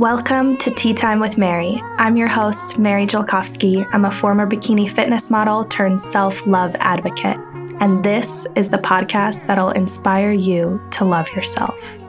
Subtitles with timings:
[0.00, 1.78] Welcome to Tea Time with Mary.
[1.98, 3.86] I'm your host, Mary Jelkovsky.
[3.92, 7.36] I'm a former bikini fitness model turned self love advocate.
[7.80, 11.99] And this is the podcast that'll inspire you to love yourself.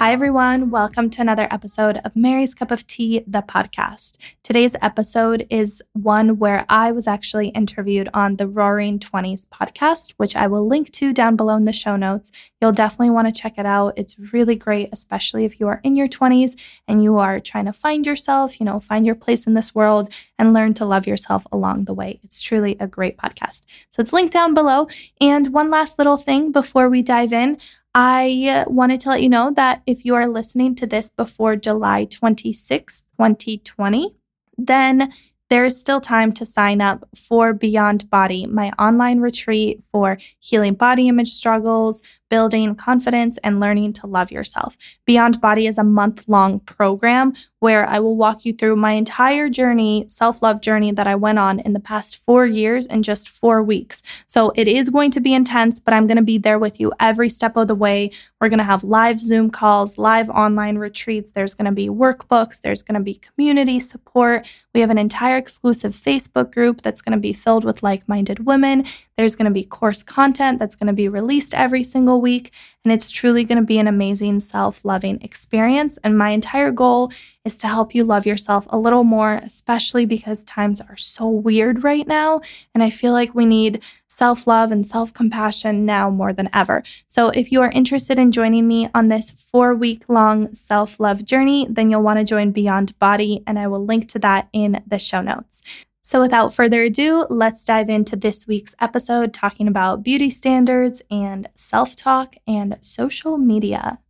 [0.00, 0.70] Hi, everyone.
[0.70, 4.16] Welcome to another episode of Mary's Cup of Tea, the podcast.
[4.42, 10.34] Today's episode is one where I was actually interviewed on the Roaring 20s podcast, which
[10.34, 12.32] I will link to down below in the show notes.
[12.62, 13.98] You'll definitely want to check it out.
[13.98, 16.58] It's really great, especially if you are in your 20s
[16.88, 20.10] and you are trying to find yourself, you know, find your place in this world
[20.38, 22.18] and learn to love yourself along the way.
[22.22, 23.64] It's truly a great podcast.
[23.90, 24.88] So it's linked down below.
[25.20, 27.58] And one last little thing before we dive in.
[27.94, 32.04] I wanted to let you know that if you are listening to this before July
[32.04, 34.14] 26, 2020,
[34.56, 35.12] then
[35.48, 40.74] there is still time to sign up for Beyond Body, my online retreat for healing
[40.74, 44.76] body image struggles, building confidence, and learning to love yourself.
[45.04, 49.50] Beyond Body is a month long program where I will walk you through my entire
[49.50, 53.28] journey, self love journey that I went on in the past four years in just
[53.28, 54.02] four weeks.
[54.26, 56.92] So it is going to be intense, but I'm going to be there with you
[57.00, 58.10] every step of the way.
[58.40, 61.32] We're going to have live Zoom calls, live online retreats.
[61.32, 64.50] There's going to be workbooks, there's going to be community support.
[64.74, 68.46] We have an entire exclusive Facebook group that's going to be filled with like minded
[68.46, 68.84] women.
[69.16, 72.52] There's going to be course content that's going to be released every single week.
[72.84, 75.98] And it's truly going to be an amazing self loving experience.
[76.04, 77.12] And my entire goal
[77.44, 81.84] is to help you love yourself a little more, especially because times are so weird
[81.84, 82.40] right now.
[82.74, 86.82] And I feel like we need self love and self compassion now more than ever.
[87.06, 91.24] So if you are interested in joining me on this four week long self love
[91.24, 93.42] journey, then you'll want to join Beyond Body.
[93.46, 95.62] And I will link to that in the show notes.
[96.10, 101.48] So, without further ado, let's dive into this week's episode talking about beauty standards and
[101.54, 104.00] self talk and social media.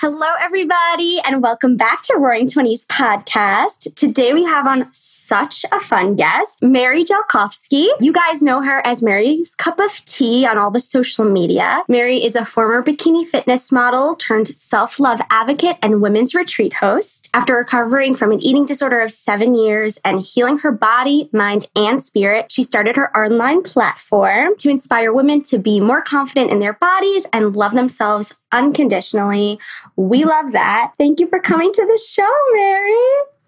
[0.00, 3.92] Hello, everybody, and welcome back to Roaring Twenties podcast.
[3.96, 4.88] Today we have on
[5.30, 7.86] such a fun guest, Mary Jelkovsky.
[8.00, 11.84] You guys know her as Mary's Cup of Tea on all the social media.
[11.86, 17.30] Mary is a former bikini fitness model turned self love advocate and women's retreat host.
[17.32, 22.02] After recovering from an eating disorder of seven years and healing her body, mind, and
[22.02, 26.72] spirit, she started her online platform to inspire women to be more confident in their
[26.72, 29.60] bodies and love themselves unconditionally.
[29.94, 30.94] We love that.
[30.98, 32.98] Thank you for coming to the show, Mary.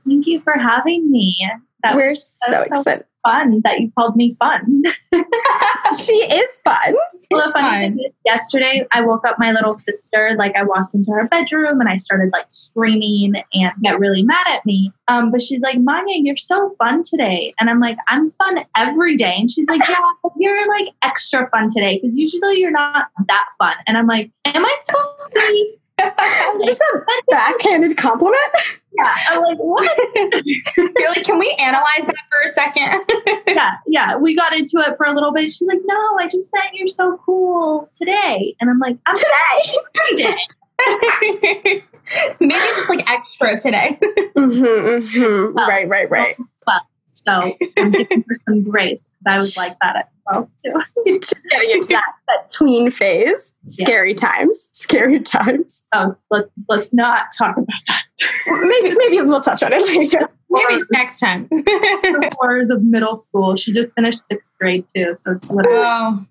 [0.06, 1.36] Thank you for having me.
[1.82, 3.04] That We're was, so excited.
[3.24, 4.82] fun that you called me fun.
[5.98, 6.94] she is fun.
[7.32, 7.98] Well, fun.
[8.26, 10.34] Yesterday, I woke up my little sister.
[10.36, 14.46] Like, I walked into her bedroom and I started like screaming and get really mad
[14.50, 14.92] at me.
[15.08, 17.54] Um, but she's like, Maya, you're so fun today.
[17.58, 19.34] And I'm like, I'm fun every day.
[19.38, 19.96] And she's like, Yeah,
[20.36, 23.76] you're like extra fun today because usually you're not that fun.
[23.86, 25.78] And I'm like, Am I supposed to be
[26.56, 26.98] is this a
[27.30, 28.38] backhanded compliment?
[28.92, 29.14] Yeah.
[29.30, 29.98] I'm like, what?
[30.76, 33.42] You're like, can we analyze that for a second?
[33.54, 34.16] yeah, yeah.
[34.16, 35.50] We got into it for a little bit.
[35.50, 38.54] She's like, no, I just meant you're so cool today.
[38.60, 39.78] And I'm like, I'm today.
[40.10, 41.84] today.
[42.40, 43.98] Maybe just like extra today.
[44.36, 45.54] Mm-hmm, mm-hmm.
[45.54, 46.36] Well, right, right, right.
[46.66, 50.72] Well, so I'm looking for some grace because I was like that at 12 too.
[51.20, 53.54] Just getting into that, that tween phase.
[53.68, 54.16] Scary yeah.
[54.16, 54.70] times.
[54.72, 55.82] Scary times.
[55.92, 58.04] Oh, let, let's not talk about that.
[58.46, 60.28] maybe maybe we'll touch on it later.
[60.50, 61.48] Maybe next time.
[61.50, 63.56] the horrors of middle school.
[63.56, 66.26] She just finished sixth grade too, so it's literally oh.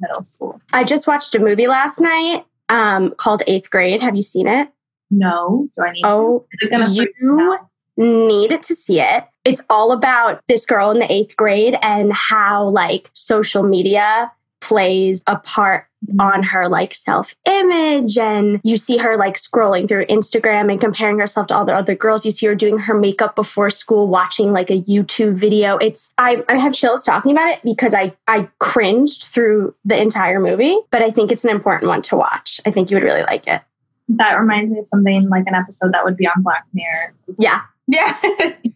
[0.00, 0.60] middle school.
[0.72, 4.00] I just watched a movie last night um, called Eighth Grade.
[4.00, 4.68] Have you seen it?
[5.10, 5.68] No.
[5.76, 6.02] Do I need?
[6.04, 7.58] Oh, you
[7.96, 9.24] need to see it.
[9.44, 15.22] It's all about this girl in the eighth grade and how like social media plays
[15.26, 15.86] a part
[16.18, 21.18] on her like self image and you see her like scrolling through Instagram and comparing
[21.18, 22.24] herself to all the other girls.
[22.24, 25.76] You see her doing her makeup before school watching like a YouTube video.
[25.78, 30.40] It's I, I have chills talking about it because I I cringed through the entire
[30.40, 32.60] movie but I think it's an important one to watch.
[32.66, 33.62] I think you would really like it.
[34.08, 37.14] That reminds me of something like an episode that would be on Black Mirror.
[37.38, 38.18] Yeah yeah.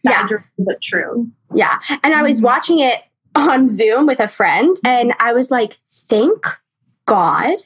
[0.05, 0.27] yeah.
[0.59, 1.29] But true.
[1.55, 1.79] Yeah.
[2.03, 2.47] And I was mm-hmm.
[2.47, 3.03] watching it
[3.35, 6.47] on Zoom with a friend and I was like, thank
[7.07, 7.59] God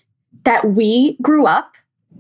[0.45, 1.75] that we grew up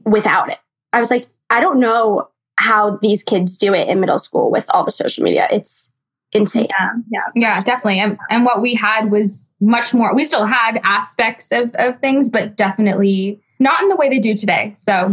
[0.04, 0.58] without it.
[0.92, 4.64] I was like, I don't know how these kids do it in middle school with
[4.70, 5.48] all the social media.
[5.50, 5.90] It's
[6.32, 6.68] insane.
[6.70, 6.90] Yeah.
[7.10, 7.20] Yeah.
[7.34, 8.00] Yeah, definitely.
[8.00, 12.30] And, and what we had was much more, we still had aspects of, of things,
[12.30, 14.74] but definitely not in the way they do today.
[14.76, 15.10] So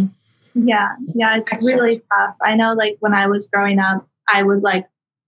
[0.53, 1.75] yeah, yeah, it's Extra.
[1.75, 2.35] really tough.
[2.43, 4.85] I know, like when I was growing up, I was like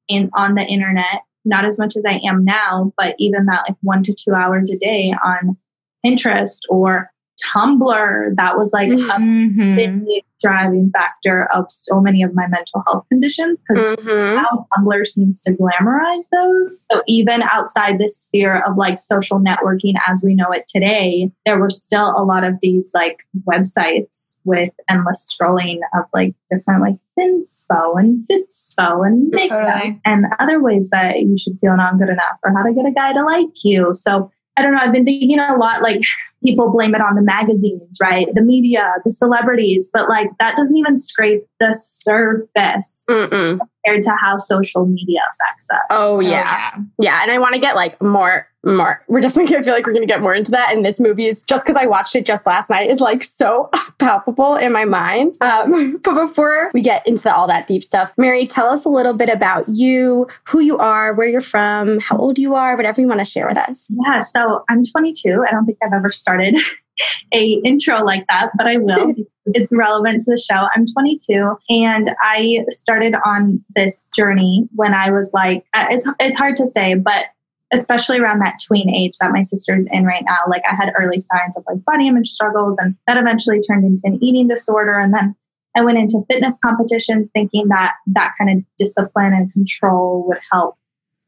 [0.07, 3.77] in on the internet, not as much as I am now, but even that like
[3.81, 5.57] one to two hours a day on
[6.05, 7.09] Pinterest or
[7.53, 8.35] Tumblr.
[8.35, 9.75] That was like a Mhm.
[9.75, 14.37] big driving factor of so many of my mental health conditions because Mhm.
[14.37, 16.85] how Tumblr seems to glamorize those.
[16.91, 21.57] So even outside this sphere of like social networking as we know it today, there
[21.59, 23.17] were still a lot of these like
[23.49, 30.01] websites with endless scrolling of like different like Thinspo and Fitspo and makeup Totally.
[30.05, 32.91] and other ways that you should feel not good enough or how to get a
[32.91, 33.93] guy to like you.
[33.93, 34.79] So I don't know.
[34.79, 36.01] I've been thinking a lot like
[36.43, 38.27] people blame it on the magazines, right?
[38.33, 43.57] The media, the celebrities, but like that doesn't even scrape the surface Mm-mm.
[43.83, 45.79] Compared to how social media affects us.
[45.89, 46.71] Oh Oh, yeah.
[46.99, 49.03] Yeah, and I want to get like more, more.
[49.07, 50.71] We're definitely gonna feel like we're gonna get more into that.
[50.73, 53.69] And this movie is just because I watched it just last night is like so
[53.99, 55.37] palpable in my mind.
[55.41, 59.13] Um, but before we get into all that deep stuff, Mary, tell us a little
[59.13, 63.07] bit about you, who you are, where you're from, how old you are, whatever you
[63.07, 63.87] want to share with us.
[64.05, 65.45] Yeah, so I'm 22.
[65.47, 66.55] I don't think I've ever started
[67.33, 69.13] a intro like that, but I will.
[69.47, 70.67] it's relevant to the show.
[70.75, 76.55] I'm 22 and I started on this journey when I was like it's it's hard
[76.57, 77.27] to say, but
[77.73, 81.19] especially around that tween age that my sister's in right now, like I had early
[81.19, 85.13] signs of like body image struggles and that eventually turned into an eating disorder and
[85.13, 85.35] then
[85.75, 90.75] I went into fitness competitions thinking that that kind of discipline and control would help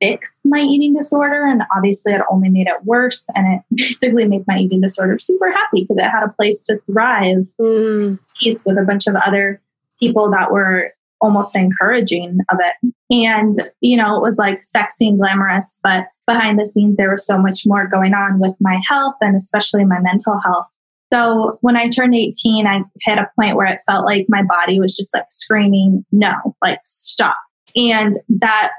[0.02, 1.46] fix my eating disorder.
[1.46, 3.28] And obviously, it only made it worse.
[3.36, 6.80] And it basically made my eating disorder super happy because it had a place to
[6.86, 9.62] thrive Mm, piece with a bunch of other
[10.00, 12.94] people that were almost encouraging of it.
[13.10, 17.26] And, you know, it was like sexy and glamorous, but behind the scenes, there was
[17.26, 20.68] so much more going on with my health and especially my mental health.
[21.14, 24.80] So when I turned 18, I hit a point where it felt like my body
[24.80, 27.38] was just like screaming, no, like stop.
[27.76, 28.72] And that,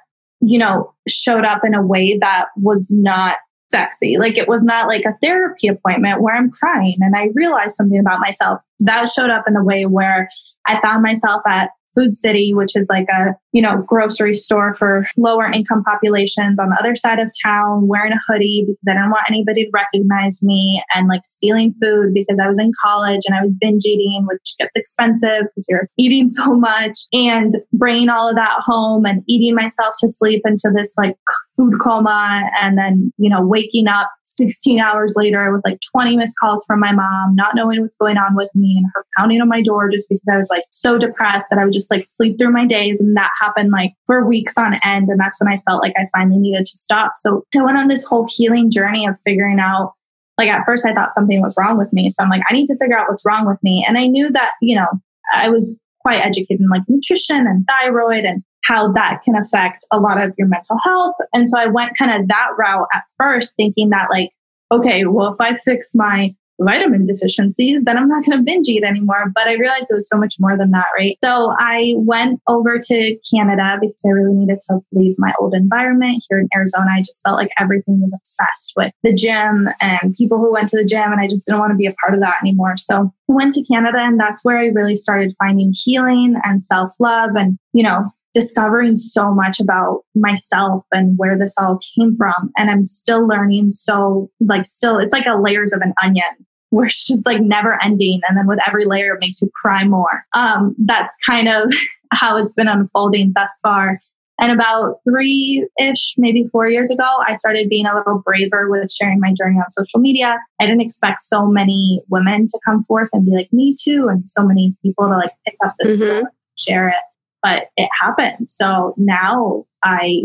[0.47, 3.37] you know, showed up in a way that was not
[3.71, 4.17] sexy.
[4.17, 7.99] Like it was not like a therapy appointment where I'm crying and I realized something
[7.99, 8.61] about myself.
[8.81, 10.29] That showed up in the way where
[10.67, 15.07] I found myself at Food City, which is like a, you know, grocery store for
[15.17, 19.11] lower income populations on the other side of town, wearing a hoodie because I didn't
[19.11, 23.37] want anybody to recognize me and like stealing food because I was in college and
[23.37, 28.29] I was binge eating, which gets expensive because you're eating so much and bringing all
[28.29, 31.17] of that home and eating myself to sleep into this like
[31.57, 36.35] food coma and then, you know, waking up 16 hours later with like 20 missed
[36.39, 39.49] calls from my mom, not knowing what's going on with me and her pounding on
[39.49, 42.39] my door just because I was like so depressed that I would just like sleep
[42.39, 43.01] through my days.
[43.01, 45.09] And that happened like for weeks on end.
[45.09, 47.13] And that's when I felt like I finally needed to stop.
[47.17, 49.93] So I went on this whole healing journey of figuring out
[50.39, 52.11] like at first I thought something was wrong with me.
[52.11, 53.85] So I'm like, I need to figure out what's wrong with me.
[53.87, 54.87] And I knew that, you know,
[55.35, 59.99] I was quite educated in like nutrition and thyroid and how that can affect a
[59.99, 61.15] lot of your mental health.
[61.33, 64.31] And so I went kind of that route at first, thinking that like,
[64.73, 68.85] okay, well, if I fix my vitamin deficiencies, then I'm not going to binge eat
[68.85, 69.33] anymore.
[69.35, 71.17] But I realized it was so much more than that, right?
[71.23, 76.25] So I went over to Canada because I really needed to leave my old environment
[76.29, 76.87] here in Arizona.
[76.97, 80.79] I just felt like everything was obsessed with the gym and people who went to
[80.79, 82.77] the gym, and I just didn't want to be a part of that anymore.
[82.77, 86.93] So I went to Canada, and that's where I really started finding healing and self
[86.99, 92.51] love and, you know, discovering so much about myself and where this all came from.
[92.59, 93.71] And I'm still learning.
[93.71, 96.25] So, like, still, it's like a layers of an onion
[96.69, 98.21] where it's just like never ending.
[98.29, 100.25] And then with every layer, it makes you cry more.
[100.35, 101.73] Um, that's kind of
[102.13, 104.01] how it's been unfolding thus far.
[104.39, 108.93] And about three ish, maybe four years ago, I started being a little braver with
[108.93, 110.37] sharing my journey on social media.
[110.61, 114.09] I didn't expect so many women to come forth and be like, me too.
[114.11, 116.25] And so many people to like pick up this, Mhm.
[116.59, 116.97] share it
[117.43, 118.49] but it happened.
[118.49, 120.25] So now I,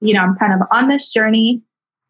[0.00, 1.62] you know, I'm kind of on this journey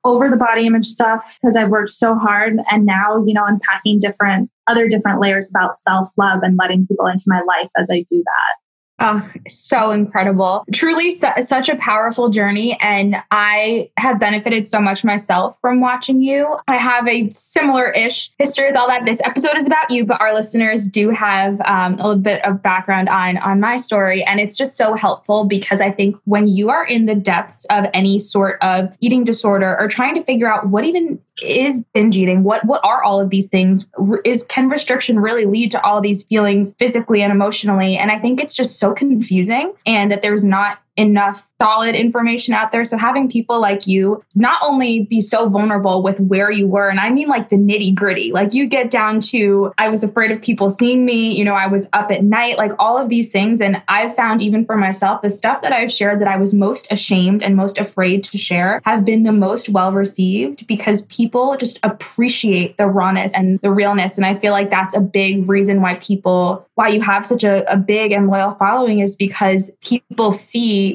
[0.05, 2.57] over the body image stuff because I've worked so hard.
[2.71, 7.07] And now, you know, unpacking different, other different layers about self love and letting people
[7.07, 8.68] into my life as I do that.
[9.01, 10.65] Oh, so incredible.
[10.73, 12.77] Truly su- such a powerful journey.
[12.81, 16.57] And I have benefited so much myself from watching you.
[16.67, 19.05] I have a similar ish history with all that.
[19.05, 22.61] This episode is about you, but our listeners do have um, a little bit of
[22.61, 24.25] background on, on my story.
[24.25, 27.85] And it's just so helpful because I think when you are in the depths of
[27.95, 32.43] any sort of eating disorder or trying to figure out what even is binge eating,
[32.43, 33.87] what, what are all of these things?
[34.25, 37.97] Is can restriction really lead to all these feelings physically and emotionally?
[37.97, 42.73] And I think it's just so confusing and that there's not enough solid information out
[42.73, 42.85] there.
[42.85, 47.01] So having people like you not only be so vulnerable with where you were, and
[47.01, 50.43] I mean like the nitty gritty, like you get down to, I was afraid of
[50.43, 53.61] people seeing me, you know, I was up at night, like all of these things.
[53.61, 56.87] And I've found even for myself, the stuff that I've shared that I was most
[56.91, 61.79] ashamed and most afraid to share have been the most well received because people just
[61.83, 64.17] appreciate the rawness and the realness.
[64.17, 67.71] And I feel like that's a big reason why people, why you have such a,
[67.73, 70.88] a big and loyal following is because people see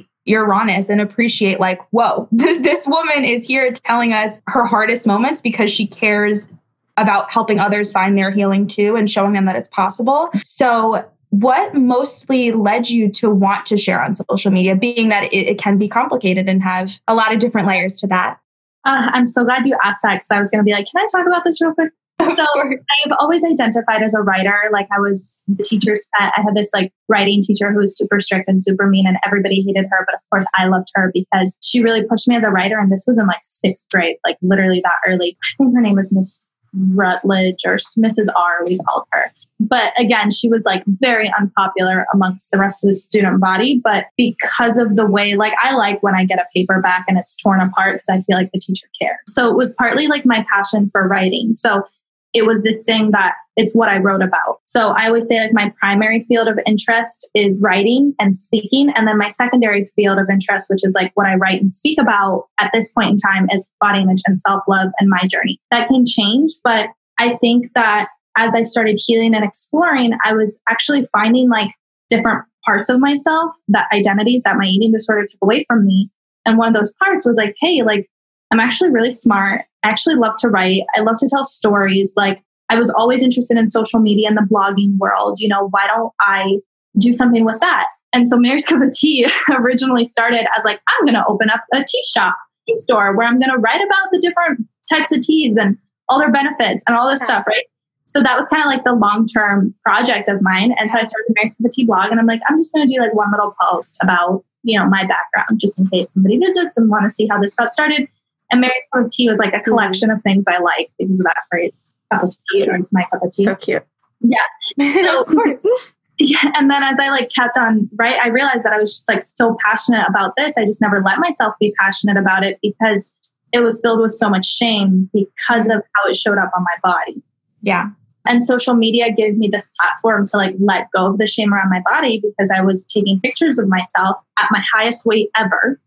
[0.46, 5.70] rawness and appreciate like whoa this woman is here telling us her hardest moments because
[5.70, 6.50] she cares
[6.98, 10.30] about helping others find their healing too and showing them that it's possible.
[10.46, 15.48] So what mostly led you to want to share on social media being that it,
[15.48, 18.38] it can be complicated and have a lot of different layers to that?
[18.86, 21.02] Uh, i'm so glad you asked that because i was going to be like can
[21.02, 21.94] i talk about this real quick
[22.36, 24.56] so I've always identified as a writer.
[24.72, 26.32] Like I was the teacher's pet.
[26.38, 29.62] I had this like writing teacher who was super strict and super mean, and everybody
[29.62, 30.06] hated her.
[30.06, 32.78] But of course, I loved her because she really pushed me as a writer.
[32.78, 35.38] And this was in like sixth grade, like literally that early.
[35.44, 36.40] I think her name was Miss
[36.74, 38.28] Rutledge or Mrs.
[38.36, 38.66] R.
[38.66, 39.32] We called her.
[39.60, 43.80] But again, she was like very unpopular amongst the rest of the student body.
[43.84, 47.18] But because of the way, like, I like when I get a paper back and
[47.18, 49.20] it's torn apart because I feel like the teacher cares.
[49.28, 51.56] So it was partly like my passion for writing.
[51.56, 51.84] So
[52.34, 54.60] it was this thing that it's what I wrote about.
[54.66, 58.90] So I always say like my primary field of interest is writing and speaking.
[58.96, 62.00] And then my secondary field of interest, which is like what I write and speak
[62.02, 65.62] about at this point in time is body image and self love and my journey.
[65.70, 70.60] That can change, but I think that as I started healing and exploring, I was
[70.68, 71.70] actually finding like
[72.10, 76.10] different parts of myself, that identities that my eating disorder took away from me.
[76.46, 78.08] And one of those parts was like, hey, like
[78.54, 79.66] I'm actually really smart.
[79.84, 80.82] I actually love to write.
[80.96, 82.14] I love to tell stories.
[82.16, 85.40] Like I was always interested in social media and the blogging world.
[85.40, 86.60] You know, why don't I
[87.00, 87.88] do something with that?
[88.14, 91.64] And so Mary's Cup of Tea originally started as like, I'm going to open up
[91.74, 92.36] a tea shop,
[92.68, 95.76] tea store where I'm going to write about the different types of teas and
[96.08, 97.66] all their benefits and all this stuff, right?
[98.06, 100.76] So that was kind of like the long term project of mine.
[100.78, 102.88] And so I started Mary's Cup of Tea blog and I'm like, I'm just going
[102.88, 106.38] to do like one little post about, you know, my background just in case somebody
[106.38, 108.08] visits and want to see how this got started.
[108.52, 109.64] And Mary's Cup of Tea was like a mm-hmm.
[109.64, 113.06] collection of things I like because of that phrase, cup of tea, or it's my
[113.12, 113.46] cup of tea.
[113.46, 113.84] So cute.
[114.22, 114.38] Yeah.
[115.04, 115.66] So, of course.
[116.20, 116.52] Yeah.
[116.54, 119.24] And then as I like kept on, right, I realized that I was just like
[119.24, 120.56] so passionate about this.
[120.58, 123.12] I just never let myself be passionate about it because
[123.52, 126.92] it was filled with so much shame because of how it showed up on my
[126.92, 127.22] body.
[127.62, 127.90] Yeah.
[128.28, 131.70] And social media gave me this platform to like let go of the shame around
[131.70, 135.80] my body because I was taking pictures of myself at my highest weight ever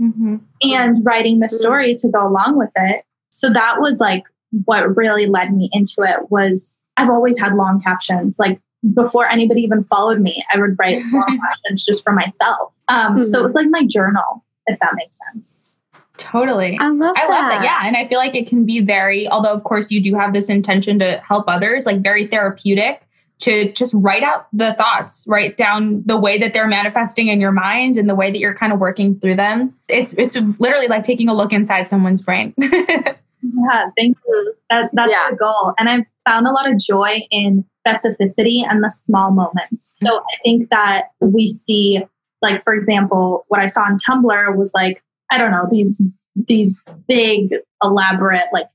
[0.00, 0.36] mm-hmm.
[0.62, 3.04] and writing the story to go along with it.
[3.30, 4.24] So that was like
[4.64, 8.38] what really led me into it was I've always had long captions.
[8.38, 8.60] Like
[8.92, 12.72] before anybody even followed me, I would write long captions just for myself.
[12.88, 13.22] Um, mm-hmm.
[13.22, 15.76] So it was like my journal, if that makes sense.
[16.16, 16.78] Totally.
[16.80, 17.30] I love I that.
[17.30, 17.64] love that.
[17.64, 17.80] Yeah.
[17.82, 20.48] And I feel like it can be very, although of course you do have this
[20.48, 23.02] intention to help others, like very therapeutic
[23.40, 27.52] to just write out the thoughts, write down the way that they're manifesting in your
[27.52, 29.74] mind and the way that you're kind of working through them.
[29.88, 32.54] It's it's literally like taking a look inside someone's brain.
[32.58, 34.54] yeah, thank you.
[34.70, 35.30] That, that's yeah.
[35.30, 35.74] the goal.
[35.78, 39.96] And I've found a lot of joy in specificity and the small moments.
[40.02, 42.02] So I think that we see,
[42.40, 46.00] like, for example, what I saw on Tumblr was like, I don't know, these
[46.36, 48.66] these big, elaborate, like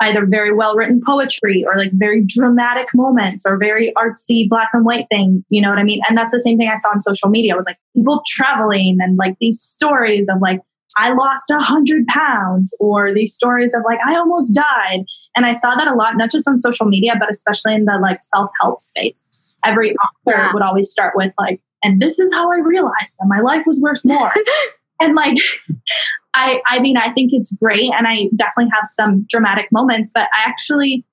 [0.00, 4.84] either very well written poetry or like very dramatic moments or very artsy black and
[4.84, 5.44] white things.
[5.50, 6.00] You know what I mean?
[6.08, 7.52] And that's the same thing I saw on social media.
[7.52, 10.60] It was like people traveling and like these stories of like,
[10.96, 15.04] I lost a hundred pounds or these stories of like, I almost died.
[15.36, 17.98] And I saw that a lot, not just on social media, but especially in the
[18.00, 19.52] like self help space.
[19.64, 20.52] Every author yeah.
[20.52, 23.80] would always start with like, and this is how I realized that my life was
[23.80, 24.32] worth more.
[25.00, 25.36] and like
[26.34, 30.28] I, I mean, I think it's great, and I definitely have some dramatic moments, but
[30.36, 31.04] I actually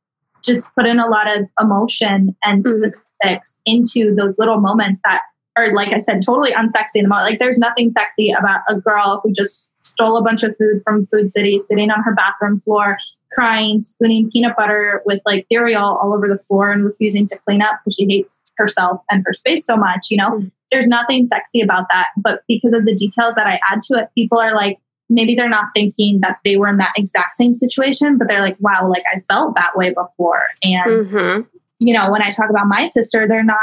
[0.43, 2.75] just put in a lot of emotion and mm.
[2.75, 5.21] specifics into those little moments that
[5.57, 7.31] are, like I said, totally unsexy in the moment.
[7.31, 11.07] Like, there's nothing sexy about a girl who just stole a bunch of food from
[11.07, 12.97] Food City, sitting on her bathroom floor,
[13.31, 17.63] crying, spooning peanut butter with like cereal all over the floor, and refusing to clean
[17.63, 20.07] up because she hates herself and her space so much.
[20.11, 20.51] You know, mm.
[20.71, 24.09] There's nothing sexy about that, but because of the details that I add to it,
[24.15, 24.77] people are like
[25.09, 28.57] maybe they're not thinking that they were in that exact same situation, but they're like,
[28.59, 30.43] wow, like I felt that way before.
[30.63, 31.41] And, mm-hmm.
[31.79, 33.57] you know, when I talk about my sister, they're not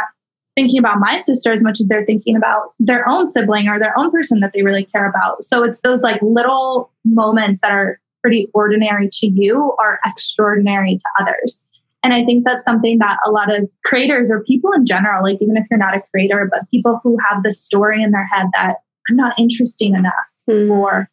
[0.56, 3.98] thinking about my sister as much as they're thinking about their own sibling or their
[3.98, 5.42] own person that they really care about.
[5.42, 11.04] So it's those like little moments that are pretty ordinary to you are extraordinary to
[11.20, 11.66] others.
[12.04, 15.38] And I think that's something that a lot of creators or people in general, like
[15.40, 18.46] even if you're not a creator, but people who have the story in their head
[18.52, 18.76] that
[19.10, 20.12] I'm not interesting enough,
[20.48, 20.70] Mm.
[20.70, 21.08] or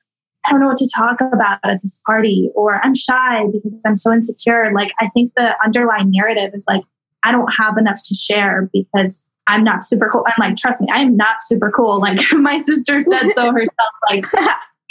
[0.45, 3.95] I don't know what to talk about at this party, or I'm shy because I'm
[3.95, 4.71] so insecure.
[4.75, 6.83] Like, I think the underlying narrative is like,
[7.23, 10.25] I don't have enough to share because I'm not super cool.
[10.27, 11.99] I'm like, trust me, I am not super cool.
[12.01, 13.93] Like, my sister said so herself.
[14.09, 14.25] Like,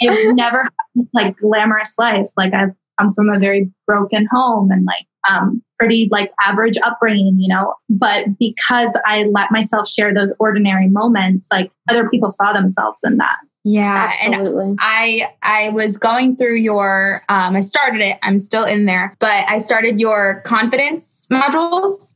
[0.01, 2.29] I've never had like glamorous life.
[2.37, 7.37] Like, I've come from a very broken home and like, um, pretty like average upbringing,
[7.39, 7.73] you know.
[7.89, 13.17] But because I let myself share those ordinary moments, like other people saw themselves in
[13.17, 13.37] that.
[13.63, 14.11] Yeah.
[14.23, 14.75] And Absolutely.
[14.79, 18.17] I I was going through your um I started it.
[18.23, 22.15] I'm still in there, but I started your confidence modules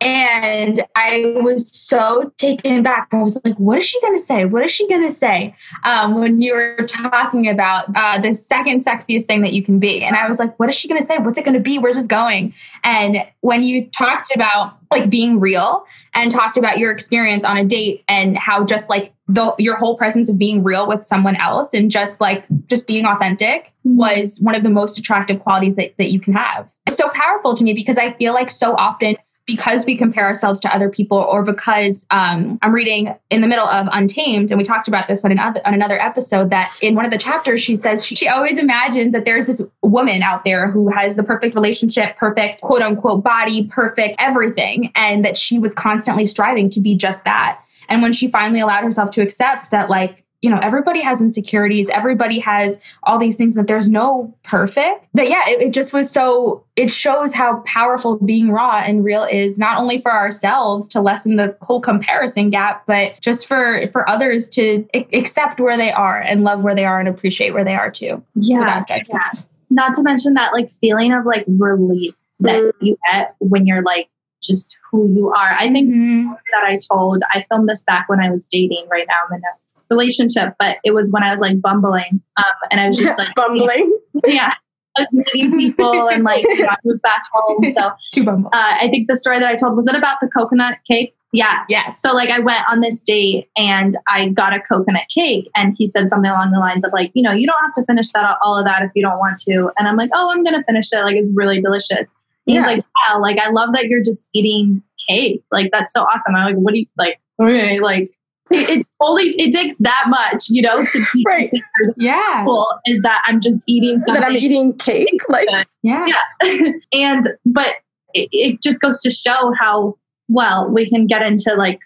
[0.00, 3.08] and I was so taken back.
[3.12, 4.44] I was like, what is she going to say?
[4.44, 5.54] What is she going to say?
[5.84, 10.04] Um, when you were talking about uh, the second sexiest thing that you can be.
[10.04, 11.16] And I was like, what is she going to say?
[11.18, 11.78] What's it going to be?
[11.78, 12.52] Where's this going?
[12.84, 17.64] And when you talked about like being real and talked about your experience on a
[17.64, 21.74] date and how just like the your whole presence of being real with someone else
[21.74, 26.10] and just like just being authentic was one of the most attractive qualities that, that
[26.10, 26.68] you can have.
[26.86, 30.58] It's so powerful to me because I feel like so often because we compare ourselves
[30.60, 34.64] to other people or because um, I'm reading in the middle of Untamed, and we
[34.64, 37.76] talked about this on another, on another episode, that in one of the chapters, she
[37.76, 41.54] says she, she always imagined that there's this woman out there who has the perfect
[41.54, 46.96] relationship, perfect quote unquote body, perfect everything, and that she was constantly striving to be
[46.96, 47.60] just that.
[47.88, 51.88] And when she finally allowed herself to accept that, like, you know, everybody has insecurities,
[51.88, 55.06] everybody has all these things that there's no perfect.
[55.14, 59.24] But yeah, it, it just was so, it shows how powerful being raw and real
[59.24, 64.08] is, not only for ourselves to lessen the whole comparison gap, but just for for
[64.08, 67.64] others to a- accept where they are and love where they are and appreciate where
[67.64, 68.22] they are too.
[68.34, 68.84] Yeah.
[68.88, 69.32] yeah.
[69.70, 72.72] Not to mention that like feeling of like relief that Mm.
[72.80, 74.08] you get when you're like
[74.42, 75.56] just who you are.
[75.58, 76.36] I think Mhm.
[76.52, 78.86] that I told, I filmed this back when I was dating.
[78.90, 79.56] Right now I'm in a
[79.90, 82.20] relationship, but it was when I was like bumbling.
[82.36, 83.98] Um, and I was just like, Bumbling.
[84.26, 84.54] yeah,
[84.96, 87.72] I was meeting people and like you know, I moved back home.
[87.72, 88.50] So uh, Too bumble.
[88.52, 91.14] I think the story that I told was it about the coconut cake?
[91.32, 91.64] Yeah.
[91.68, 92.00] yes.
[92.00, 95.86] So like I went on this date and I got a coconut cake and he
[95.86, 98.38] said something along the lines of like, you know, you don't have to finish that
[98.42, 99.70] all of that if you don't want to.
[99.78, 101.00] And I'm like, oh, I'm gonna finish it.
[101.00, 102.14] Like it's really delicious.
[102.46, 102.60] Yeah.
[102.60, 105.42] He's like, wow, like I love that you're just eating cake.
[105.52, 106.36] Like that's so awesome.
[106.36, 107.20] I'm like, what do you like?
[107.38, 108.12] Okay, like
[108.50, 111.50] it, it only it takes that much, you know, to be Right.
[111.96, 112.44] yeah.
[112.44, 112.66] cool.
[112.86, 115.08] Is that I'm just eating something that I'm eating cake.
[115.28, 115.48] Like,
[115.82, 116.06] Yeah.
[116.42, 116.70] yeah.
[116.92, 117.76] and but
[118.14, 119.94] it, it just goes to show how
[120.28, 121.80] well we can get into like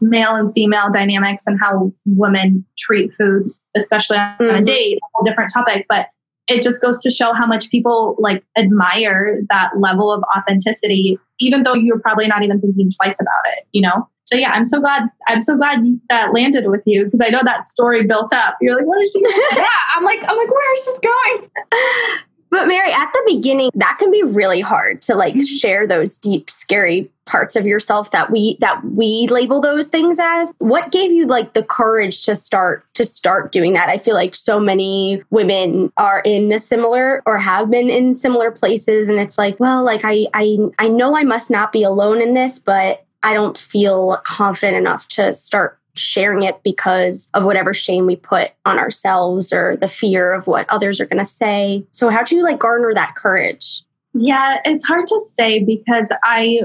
[0.00, 4.64] male and female dynamics and how women treat food, especially on a Mhm.
[4.66, 5.86] date, a whole different topic.
[5.88, 6.08] But
[6.48, 11.62] it just goes to show how much people like admire that level of authenticity, even
[11.62, 14.08] though you're probably not even thinking twice about it, you know?
[14.30, 15.04] So yeah, I'm so glad.
[15.26, 18.58] I'm so glad that landed with you because I know that story built up.
[18.60, 19.22] You're like, what is she?
[19.56, 19.64] yeah.
[19.96, 21.50] I'm like, I'm like, where is this going?
[22.50, 25.44] but Mary, at the beginning, that can be really hard to like mm-hmm.
[25.44, 30.52] share those deep, scary parts of yourself that we that we label those things as.
[30.58, 33.88] What gave you like the courage to start to start doing that?
[33.88, 38.50] I feel like so many women are in a similar or have been in similar
[38.50, 42.20] places, and it's like, well, like I I I know I must not be alone
[42.20, 47.74] in this, but I don't feel confident enough to start sharing it because of whatever
[47.74, 51.84] shame we put on ourselves or the fear of what others are going to say.
[51.90, 53.82] So how do you like garner that courage?
[54.14, 56.60] Yeah, it's hard to say because I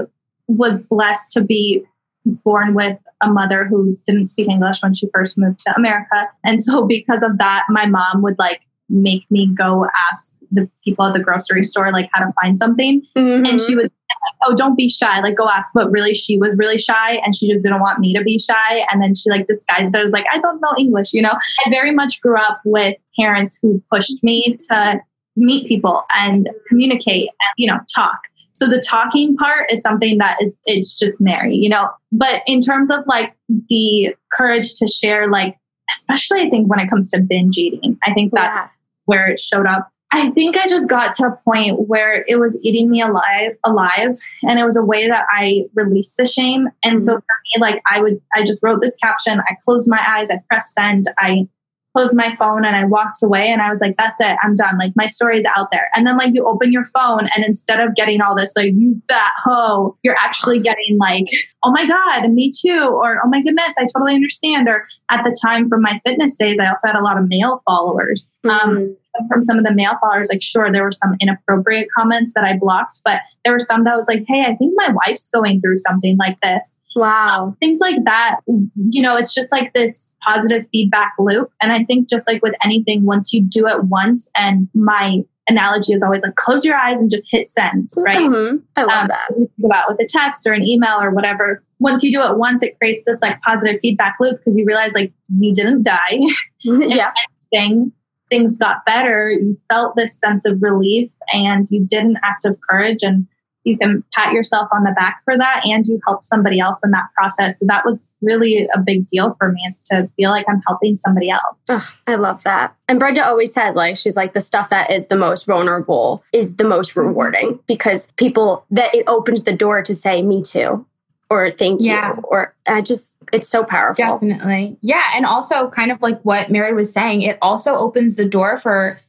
[0.46, 1.84] was blessed to be
[2.24, 6.28] born with a mother who didn't speak English when she first moved to America.
[6.44, 11.06] And so because of that, my mom would like make me go ask the people
[11.06, 13.02] at the grocery store like how to find something.
[13.16, 13.76] And she mm-hmm.
[13.76, 14.03] would say, like,
[14.44, 15.20] oh, don't be shy.
[15.20, 15.70] Like go ask.
[15.74, 18.84] But really she was really shy and she just didn't want me to be shy.
[18.90, 21.32] And then she like disguised it as like, I don't know English, you know?
[21.66, 25.00] I very much grew up with parents who pushed me to
[25.36, 28.20] meet people and communicate and you know talk
[28.52, 32.60] so the talking part is something that is it's just mary you know but in
[32.60, 33.34] terms of like
[33.68, 35.56] the courage to share like
[35.90, 38.74] especially i think when it comes to binge eating i think that's Yeah.
[39.06, 42.58] where it showed up i think i just got to a point where it was
[42.62, 47.00] eating me alive alive and it was a way that i released the shame and
[47.00, 50.30] so for me like i would i just wrote this caption i closed my eyes
[50.30, 51.46] i pressed send i
[51.94, 54.78] closed my phone and I walked away and I was like, that's it, I'm done.
[54.78, 55.88] Like my story's out there.
[55.94, 58.96] And then like you open your phone and instead of getting all this, like, you
[59.08, 61.26] fat hoe, you're actually getting like,
[61.62, 62.90] oh my God, me too.
[62.92, 64.68] Or oh my goodness, I totally understand.
[64.68, 67.62] Or at the time from my fitness days, I also had a lot of male
[67.64, 68.34] followers.
[68.44, 68.96] Um, Mm.
[69.28, 72.56] From some of the male followers, like, sure, there were some inappropriate comments that I
[72.58, 75.76] blocked, but there were some that was like, hey, I think my wife's going through
[75.78, 76.76] something like this.
[76.96, 77.56] Wow.
[77.60, 78.40] Things like that.
[78.46, 81.50] You know, it's just like this positive feedback loop.
[81.60, 85.92] And I think just like with anything, once you do it once, and my analogy
[85.92, 88.16] is always like close your eyes and just hit send, right?
[88.30, 88.62] Mhm.
[88.76, 89.34] I love Um, that.
[89.36, 91.62] think about with a text or an email or whatever.
[91.80, 94.94] Once you do it once, it creates this like positive feedback loop because you realize
[94.94, 96.18] like you didn't die.
[96.64, 97.10] yeah.
[97.52, 97.92] thing
[98.34, 102.58] things got better you felt this sense of relief and you did an act of
[102.68, 103.26] courage and
[103.64, 106.90] you can pat yourself on the back for that and you helped somebody else in
[106.92, 107.58] that process.
[107.58, 110.96] So that was really a big deal for me is to feel like i'm helping
[110.96, 111.42] somebody else.
[111.68, 112.76] Ugh, I love that.
[112.88, 116.56] And Brenda always says, like, she's like, the stuff that is the most vulnerable is
[116.56, 120.86] the most rewarding because people that it opens the door to say, me too,
[121.30, 122.16] or thank Yeah.
[122.16, 124.04] you, or I just, it's so powerful.
[124.04, 124.76] Definitely.
[124.82, 125.02] Yeah.
[125.14, 129.00] And also, kind of like what Mary was saying, it also opens the door for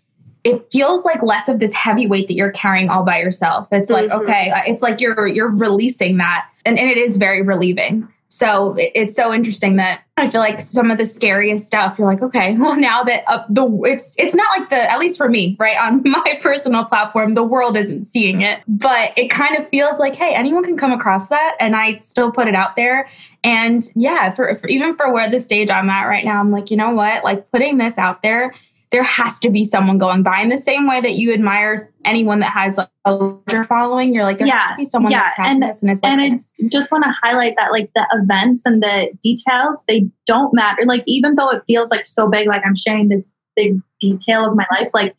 [0.44, 3.68] it feels like less of this heavy weight that you're carrying all by yourself.
[3.72, 4.22] It's like, Mhm.
[4.22, 6.46] okay, uh, it's like you're you're releasing that.
[6.68, 8.08] And, and it is very relieving.
[8.36, 12.22] So it's so interesting that I feel like some of the scariest stuff, you're like,
[12.22, 15.56] okay, well now that uh, the it's it's not like the at least for me,
[15.58, 20.00] right on my personal platform, the world isn't seeing it, but it kind of feels
[20.00, 23.08] like, hey, anyone can come across that, and I still put it out there.
[23.46, 26.72] And yeah, for, for even for where the stage I'm at right now, I'm like,
[26.72, 28.54] you know what, like putting this out there,
[28.96, 32.40] there has to be someone going by in the same way that you admire anyone
[32.40, 34.14] that has like a larger following.
[34.16, 36.02] You're like, there has Yeah, to be someone yeah, that's past and- this and it's
[36.02, 36.22] like and
[36.64, 40.84] I just want to highlight that like the events and the details they don't matter.
[40.86, 44.56] Like even though it feels like so big like i'm sharing this big detail of
[44.56, 45.14] my life like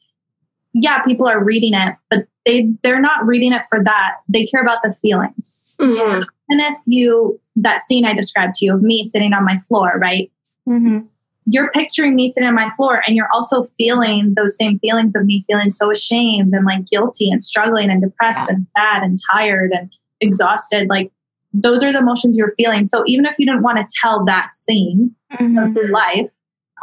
[0.73, 4.13] yeah people are reading it but they they're not reading it for that.
[4.29, 5.77] They care about the feelings.
[5.81, 6.25] Mhm.
[6.49, 9.99] and if you that scene i described to you of me sitting on my floor
[10.01, 10.31] right?
[10.67, 11.09] Mhm.
[11.49, 15.25] You're picturing me sitting on my floor and you're also feeling those same feelings of
[15.25, 19.71] me feeling so ashamed and like guilty and struggling and depressed and sad and tired
[19.73, 21.11] and exhausted like
[21.53, 24.53] those are the emotions you're feeling so even if you didn't want to tell that
[24.55, 25.65] scene Mhm.
[25.71, 26.31] of your life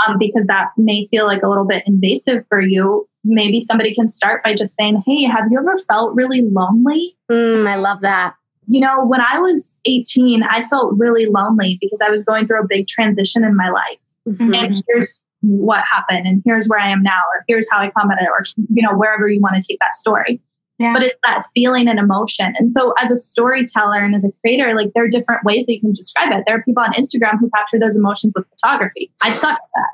[0.07, 4.07] um, because that may feel like a little bit invasive for you maybe somebody can
[4.09, 8.35] start by just saying hey have you ever felt really lonely Mm, I love that.
[8.67, 12.61] you know when i was 18 i felt really lonely because i was going through
[12.61, 14.55] a big transition in my life Mhm.
[14.55, 18.27] and here's what happened and here's where I am now or here's how I commented
[18.27, 20.41] or you know wherever you want to take that story.
[20.79, 20.93] Yeah.
[20.93, 22.55] But it's that feeling and emotion.
[22.57, 25.73] And so as a storyteller and as a creator, like there are different ways that
[25.73, 26.43] you can describe it.
[26.47, 29.11] There are people on Instagram who capture those emotions with photography.
[29.21, 29.89] I suck at that.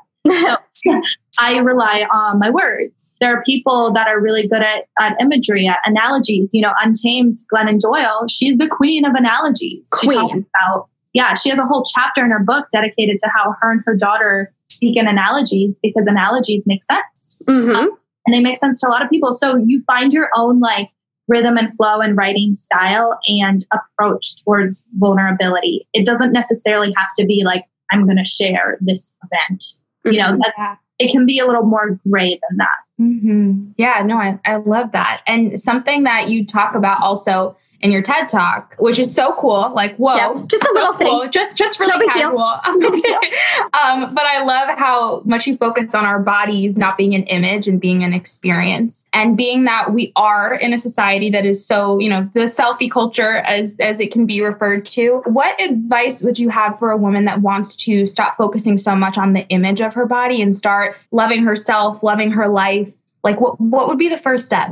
[0.74, 1.00] So
[1.38, 3.14] I rely on my words.
[3.20, 6.50] There are people that are really good at, at imagery, at analogies.
[6.52, 9.88] You know, Untamed, Glennon Doyle, she's the queen of analogies.
[10.00, 10.46] She talks Queen.
[10.66, 13.82] about yeah, she has a whole chapter in her book dedicated to how her and
[13.86, 17.88] her daughter speak in analogies because analogies make sense Mhm.
[18.26, 19.32] and they make sense to a lot of people.
[19.34, 20.88] So you find your own like
[21.28, 25.86] rhythm and flow and writing style and approach towards vulnerability.
[25.92, 29.64] It doesn't necessarily have to be like, I'm going to share this event.
[30.04, 30.38] You know, Mhm.
[30.38, 30.76] that's, Yeah.
[30.98, 32.78] it can be a little more gray than that.
[32.98, 35.22] hmm Yeah, no, I, I love that.
[35.26, 39.72] And something that you talk about also in your TED talk, which is so cool.
[39.74, 41.30] Like, whoa, Yeah, just a so little thing.
[41.30, 42.30] just just really No big deal.
[42.30, 42.40] casual.
[43.82, 47.68] um, but I love how much you focus on our bodies not being an image
[47.68, 51.98] and being an experience, and being that we are in a society that is so
[51.98, 55.22] you know the selfie culture as as it can be referred to.
[55.26, 59.16] What advice would you have for a woman that wants to stop focusing so much
[59.18, 62.92] on the image of her body and start loving herself, loving her life?
[63.22, 64.70] Like, what what would be the first step,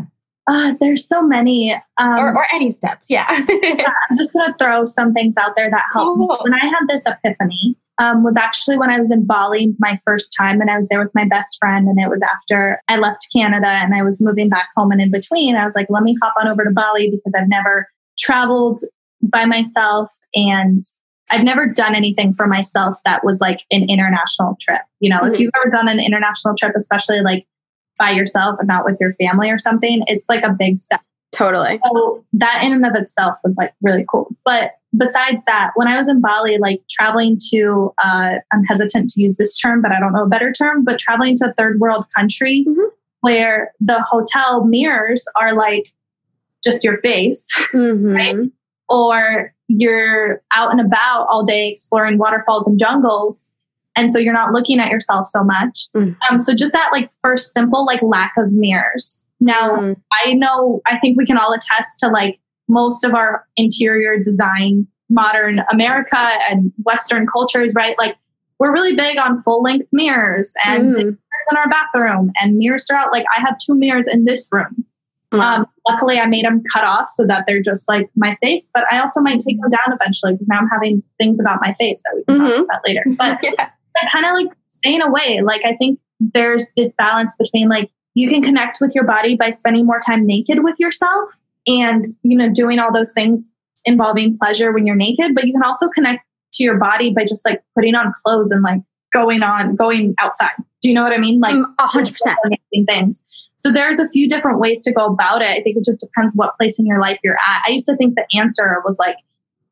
[0.49, 1.73] Uh, there's so many.
[1.99, 3.09] Um, or or any steps?
[3.11, 3.27] Yeah.
[3.29, 6.27] I'm just going to throw some things out there that helped me.
[6.27, 6.39] Cool.
[6.43, 10.35] When I had this epiphany, um, was actually when I was in Bali my first
[10.39, 11.87] time, and I was there with my best friend.
[11.89, 14.91] And it was after I left Canada and I was moving back home.
[14.93, 17.49] And in between, I was like, let me hop on over to Bali because I've
[17.49, 17.87] never
[18.19, 18.81] traveled
[19.23, 20.83] by myself and
[21.31, 24.81] I've never done anything for myself that was like an international trip.
[25.01, 25.35] You know, Mhm.
[25.35, 27.47] if you've ever done an international trip, especially like
[27.99, 31.01] by yourself and not with your family or something, it's like a big step.
[31.33, 31.79] Totally.
[31.93, 34.35] So that in and of itself was like really cool.
[34.45, 39.21] But besides that, when I was in Bali, like traveling to, uh, I'm hesitant to
[39.21, 41.81] use this term, but I don't know a better term, but traveling to a third
[41.81, 42.87] world country Mhm.
[43.21, 45.87] where the hotel mirrors are like
[46.65, 48.15] just your face, Mhm.
[48.15, 48.37] Right?
[48.89, 53.51] or you're out and about all day exploring waterfalls and jungles.
[53.99, 55.89] And so you're not looking at yourself so much.
[55.97, 56.17] Mm.
[56.31, 59.25] Um, so just that like first simple like lack of mirrors.
[59.41, 59.97] Now Mhm.
[60.25, 64.87] I know, I think we can all attest to like most of our interior design,
[65.11, 66.19] modern America
[66.51, 67.97] and Western cultures, right?
[67.99, 68.17] Like
[68.61, 71.01] we're really big on full length mirrors and Mm.
[71.51, 73.13] in our bathroom and mirrors throughout.
[73.13, 74.85] Like I have two mirrors in this room.
[75.31, 75.57] Wow.
[75.57, 78.85] Um, luckily, I made them cut off so that they're just like my face, but
[78.91, 82.03] I also might take them down eventually because now I'm having things about my face
[82.05, 82.57] that we can Mhm.
[82.57, 83.05] talk about later.
[83.17, 83.69] But yeah.
[84.13, 85.41] Kind of like staying away.
[85.43, 89.51] Like I think there's this balance between like you can connect with your body by
[89.51, 91.31] spending more time naked with yourself
[91.67, 93.51] and you know doing all those things
[93.85, 97.45] involving pleasure when you're naked, but you can also connect to your body by just
[97.45, 98.81] like putting on clothes and like
[99.13, 100.53] going on going outside.
[100.83, 101.41] Do you know what I mean?
[101.41, 102.37] Like Mm, A hundred percent.
[102.89, 103.25] things.
[103.57, 105.49] So there's a few different ways to go about it.
[105.49, 107.63] I think it just depends what place in your life you're at.
[107.67, 109.17] I used to think the answer was like,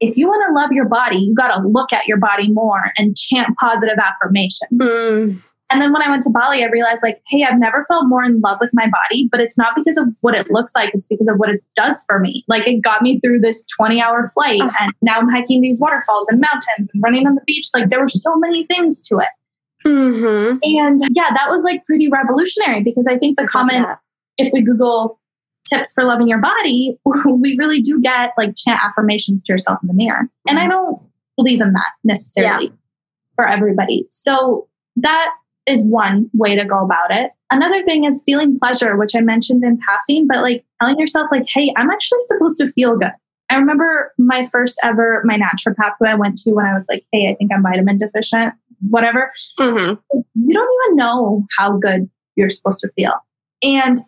[0.01, 2.93] if you want to love your body, you got to look at your body more
[2.99, 4.71] and chant positive affirmations.
[4.73, 8.07] Mm, And then when I went to Bali, I realized like, hey, I've never felt
[8.07, 10.91] more in love with my body, but it's not because of what it looks like.
[10.95, 12.45] It's because of what it does for me.
[12.47, 14.71] Like it got me through this 20 hour flight Ugh.
[14.81, 17.67] and now I'm hiking these waterfalls and mountains and running on the beach.
[17.75, 19.29] Like there were so many things to it.
[19.87, 20.59] mhm.
[20.63, 23.85] And yeah, that was like pretty revolutionary because I think the I common
[24.39, 25.19] if we Google
[25.73, 29.89] tips for loving your body, we really do get like chant affirmations to yourself in
[29.89, 30.29] the mirror.
[30.49, 31.01] And I don't
[31.37, 32.73] believe in that necessarily
[33.35, 34.07] for everybody.
[34.11, 35.31] So that
[35.67, 37.33] is one way to go about it.
[37.51, 41.47] Another thing is feeling pleasure, which I mentioned in passing, but like telling yourself, like,
[41.53, 43.13] hey, I'm actually supposed to feel good.
[43.51, 47.05] I remember my first ever, my naturopath who I went to when I was like,
[47.13, 48.55] hey, I think I'm vitamin deficient,
[48.89, 49.99] whatever Mhm.
[50.13, 53.15] you don't even know how good you're supposed to feel.
[53.63, 53.99] And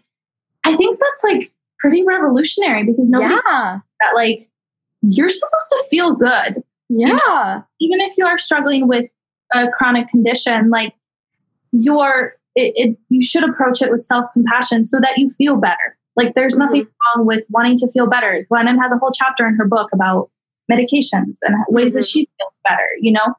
[0.69, 3.79] I think that's like pretty revolutionary because nobody Yeah.
[4.01, 4.49] that like
[5.03, 6.63] you're supposed to feel good.
[6.89, 7.63] Yeah.
[7.81, 9.11] Even if you are struggling with
[9.55, 10.95] a chronic condition, like
[11.73, 15.97] you're it, it you should approach it with self-compassion so that you feel better.
[16.17, 18.45] Like there's nothing wrong with wanting to feel better.
[18.51, 20.31] Glennon has a whole chapter in her book about
[20.71, 22.09] medications and ways that Mhm.
[22.11, 23.35] she feels better, you know?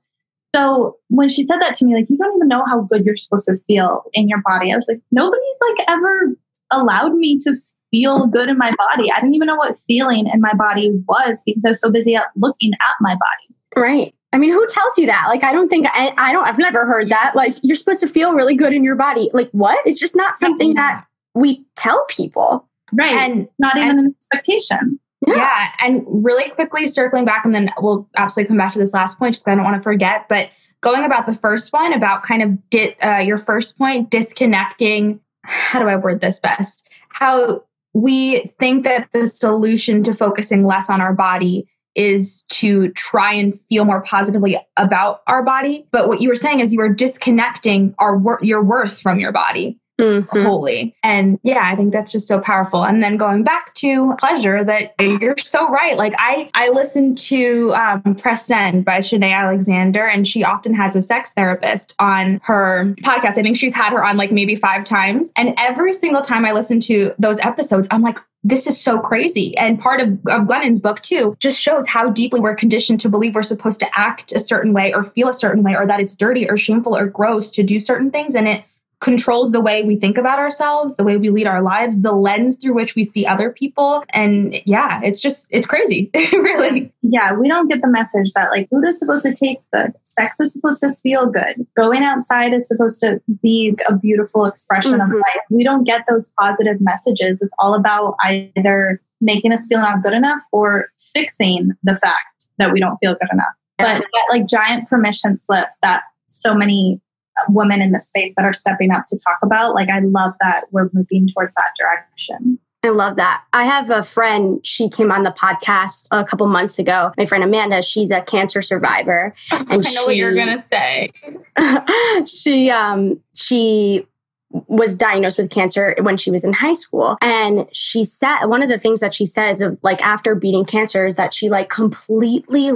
[0.55, 3.15] So when she said that to me, like, you don't even know how good you're
[3.17, 4.71] supposed to feel in your body.
[4.71, 5.41] I was like, nobody
[5.77, 6.35] like ever
[6.71, 7.55] allowed me to
[7.91, 9.11] feel good in my body.
[9.11, 12.15] I didn't even know what feeling in my body was because I was so busy
[12.15, 13.55] at looking at my body.
[13.75, 14.13] Right.
[14.31, 15.25] I mean, who tells you that?
[15.27, 16.45] Like, I don't think I, I don't.
[16.45, 17.35] I've never heard that.
[17.35, 19.29] Like, you're supposed to feel really good in your body.
[19.33, 19.79] Like, what?
[19.87, 22.69] It's just not something that we tell people.
[22.93, 23.11] Right.
[23.11, 24.99] And not even an expectation.
[25.27, 25.69] Yeah.
[25.81, 29.33] And really quickly circling back, and then we'll absolutely come back to this last point
[29.33, 30.27] just because I don't want to forget.
[30.29, 30.49] But
[30.81, 35.19] going about the first one, about kind of di- uh, your first point, disconnecting.
[35.49, 36.87] How do I word this best?
[37.09, 43.33] How we think that the solution to focusing less on our body is to try
[43.33, 45.87] and feel more positively about our body.
[45.91, 49.31] But what you were saying is you were disconnecting our wor- your worth from your
[49.31, 50.43] body Mhm.
[50.43, 50.95] wholly.
[51.03, 52.83] And yeah, I think that's just so powerful.
[52.85, 55.97] And then going back to pleasure, that you're so right.
[55.97, 60.95] Like I, I listened to um, Press Send by Shanae Alexander, and she often has
[60.95, 63.37] a sex therapist on her podcast.
[63.37, 65.31] I think she's had her on like maybe five times.
[65.35, 69.55] And every single time I listen to those episodes, I'm like, this is so crazy.
[69.57, 73.35] And part of, of Glennon's book, too, just shows how deeply we're conditioned to believe
[73.35, 76.15] we're supposed to act a certain way or feel a certain way or that it's
[76.15, 78.35] dirty or shameful or gross to do certain things.
[78.35, 78.63] And it
[79.01, 82.57] controls the way we think about ourselves, the way we lead our lives, the lens
[82.57, 84.03] through which we see other people.
[84.09, 86.91] And yeah, it's just, it's crazy, really.
[87.01, 90.39] Yeah, we don't get the message that like food is supposed to taste good, sex
[90.41, 95.07] is supposed to feel good, going outside is supposed to be a beautiful expression of
[95.07, 95.13] Mhm.
[95.13, 95.43] life.
[95.49, 97.41] We don't get those positive messages.
[97.41, 102.73] It's all about either making us feel not good enough or fixing the fact that
[102.73, 103.47] we don't feel good enough.
[103.77, 106.99] But that like giant permission slip that so many
[107.49, 110.65] women in the space that are stepping up to talk about, like I love that
[110.71, 112.59] we're moving towards that direction.
[112.81, 113.43] I love that.
[113.51, 117.11] I have a friend, she came on the podcast a couple months ago.
[117.17, 119.33] My friend Amanda, she's a cancer survivor.
[119.51, 121.11] And I know what you're going to say.
[122.25, 124.07] she um she
[124.51, 128.69] was diagnosed with cancer when she was in high school and she said one of
[128.69, 132.71] the things that she says of like after beating cancer is that she like completely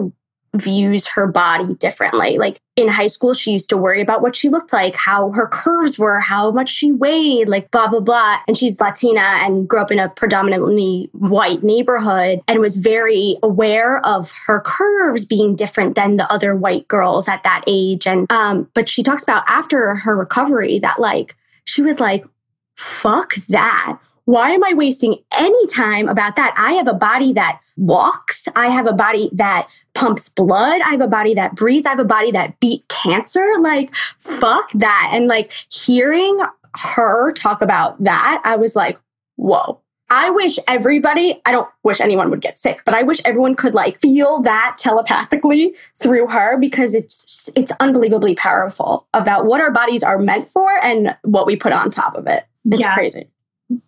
[0.55, 2.37] views her body differently.
[2.37, 5.47] Like in high school she used to worry about what she looked like how her
[5.47, 8.37] curves were how much she weighed like blah blah blah.
[8.47, 14.05] And she's latina and grew up in a predominantly white neighborhood and was very aware
[14.05, 18.05] of her curves being different than the other white girls at that age.
[18.05, 21.35] And um but she talks about after her recovery that like
[21.65, 22.25] she was like
[22.75, 26.53] fuck that why am I wasting any time about that?
[26.57, 28.47] I have a body that walks.
[28.55, 30.81] I have a body that pumps blood.
[30.81, 31.85] I have a body that breathes.
[31.85, 33.45] I have a body that beat cancer.
[33.59, 35.11] Like, fuck that.
[35.13, 36.39] And like hearing
[36.75, 38.97] her talk about that, I was like,
[39.35, 39.79] whoa.
[40.09, 43.73] I wish everybody, I don't wish anyone would get sick, but I wish everyone could
[43.73, 50.03] like feel that telepathically through her because it's it's unbelievably powerful about what our bodies
[50.03, 52.45] are meant for and what we put on top of it.
[52.65, 52.93] It's Yeah.
[52.93, 53.27] crazy.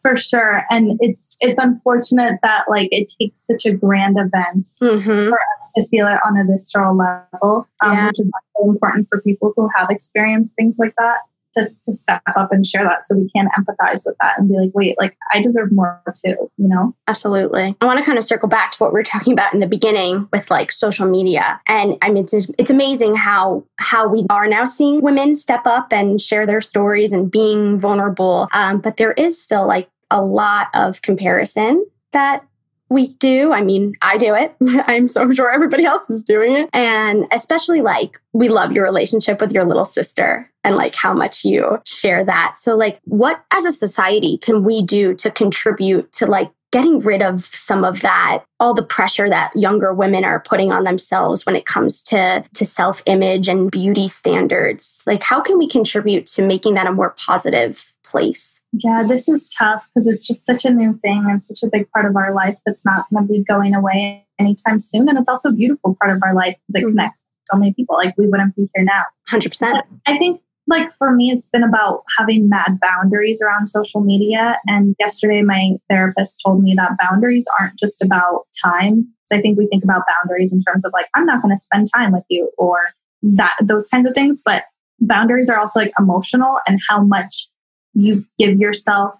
[0.02, 0.64] For sure.
[0.70, 5.30] And it's it's unfortunate that like it takes such a grand event Mm-hmm.
[5.30, 8.08] for us to feel it on a visceral level, um, Yeah.
[8.08, 11.18] which is so important for people who have experienced things like that
[11.58, 14.56] to, to step up and share that so we can empathize with that and be
[14.56, 16.96] like, wait, like I deserve more too, you know?
[17.08, 17.76] Absolutely.
[17.82, 19.68] I want to kind of circle back to what we were talking about in the
[19.68, 21.60] beginning with like social media.
[21.68, 25.92] And I mean, it's, it's amazing how, how we are now seeing women step up
[25.92, 28.48] and share their stories and being vulnerable.
[28.52, 32.46] Um, but there is still like a lot of comparison that
[32.90, 33.52] we do.
[33.52, 34.56] I mean, I do it.
[34.88, 36.70] I'm so sure everybody else is doing it.
[36.74, 41.46] And especially like we love your relationship with your little sister and like how much
[41.46, 42.58] you share that.
[42.58, 47.22] So like what as a society can we do to contribute to like getting rid
[47.22, 51.56] of some of that all the pressure that younger women are putting on themselves when
[51.56, 55.02] it comes to to self-image and beauty standards.
[55.06, 58.60] Like how can we contribute to making that a more positive place?
[58.84, 61.90] Yeah, this is tough because it's just such a new thing and such a big
[61.92, 65.08] part of our life that's not going to be going away anytime soon.
[65.08, 66.92] And it's also a beautiful part of our life because it Mhm.
[66.92, 67.96] connects so many people.
[67.96, 69.04] Like we wouldn't be here now.
[69.30, 69.86] 100%.
[70.06, 74.60] I think like for me, it's been about having mad boundaries around social media.
[74.68, 79.08] And yesterday, my therapist told me that boundaries aren't just about time.
[79.26, 81.62] So I think we think about boundaries in terms of like, I'm not going to
[81.62, 82.80] spend time with you or
[83.22, 84.42] that, those kinds of things.
[84.44, 84.64] But
[85.00, 87.48] boundaries are also like emotional and how much
[87.96, 89.16] you give yourself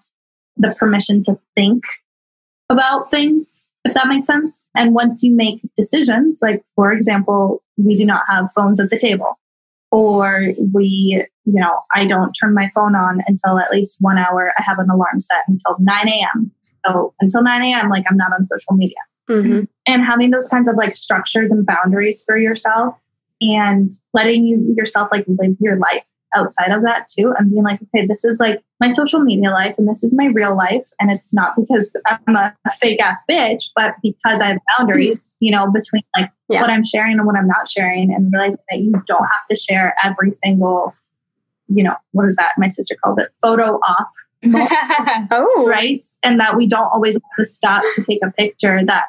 [0.56, 1.82] the permission to think
[2.70, 4.68] about things, if that makes sense.
[4.74, 8.98] And once you make decisions, like for example, we do not have phones at the
[8.98, 9.38] table
[9.90, 14.52] or we, you know, I don't turn my phone on until at least one hour.
[14.58, 16.50] I have an alarm set until 9 a.m.
[16.86, 18.96] So until 9 a.m., like I'm not on social media.
[19.28, 19.68] Mhm.
[19.86, 22.94] And having those kinds of like structures and boundaries for yourself
[23.40, 27.80] and letting you yourself like live your life outside of that too and being like,
[27.82, 30.88] okay, this is like my social media life and this is my real life.
[31.00, 35.36] And it's not because I'm a, a fake ass bitch, but because I have boundaries,
[35.40, 36.60] you know, between like Yeah.
[36.60, 39.56] what I'm sharing and what I'm not sharing and realizing that you don't have to
[39.56, 40.94] share every single,
[41.68, 42.52] you know, what is that?
[42.58, 44.10] My sister calls it photo op,
[45.30, 46.04] Oh, right?
[46.22, 49.04] And that we don't always have to stop to take a picture that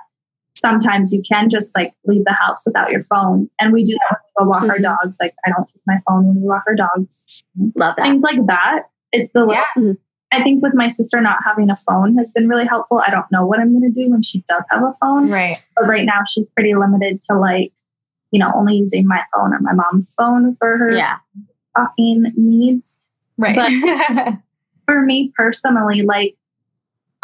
[0.57, 3.49] sometimes you can just like leave the house without your phone.
[3.59, 4.83] And we do that when we go walk our Mhm.
[4.97, 5.17] dogs.
[5.21, 7.43] Like I don't take my phone when we walk our dogs.
[7.75, 8.01] Love that.
[8.03, 8.83] Things like that.
[9.11, 9.63] It's the Yeah.
[9.81, 9.97] Mhm.
[10.33, 13.01] I think with my sister not having a phone has been really helpful.
[13.05, 15.57] I don't know what I'm going to do when she does have a phone, right.
[15.77, 17.71] but right now she's pretty limited to like,
[18.31, 21.17] you know, only using my phone or my mom's phone for her Yeah.
[21.77, 22.99] talking needs.
[23.37, 23.55] Right.
[23.55, 24.33] But
[24.85, 26.35] for me personally, like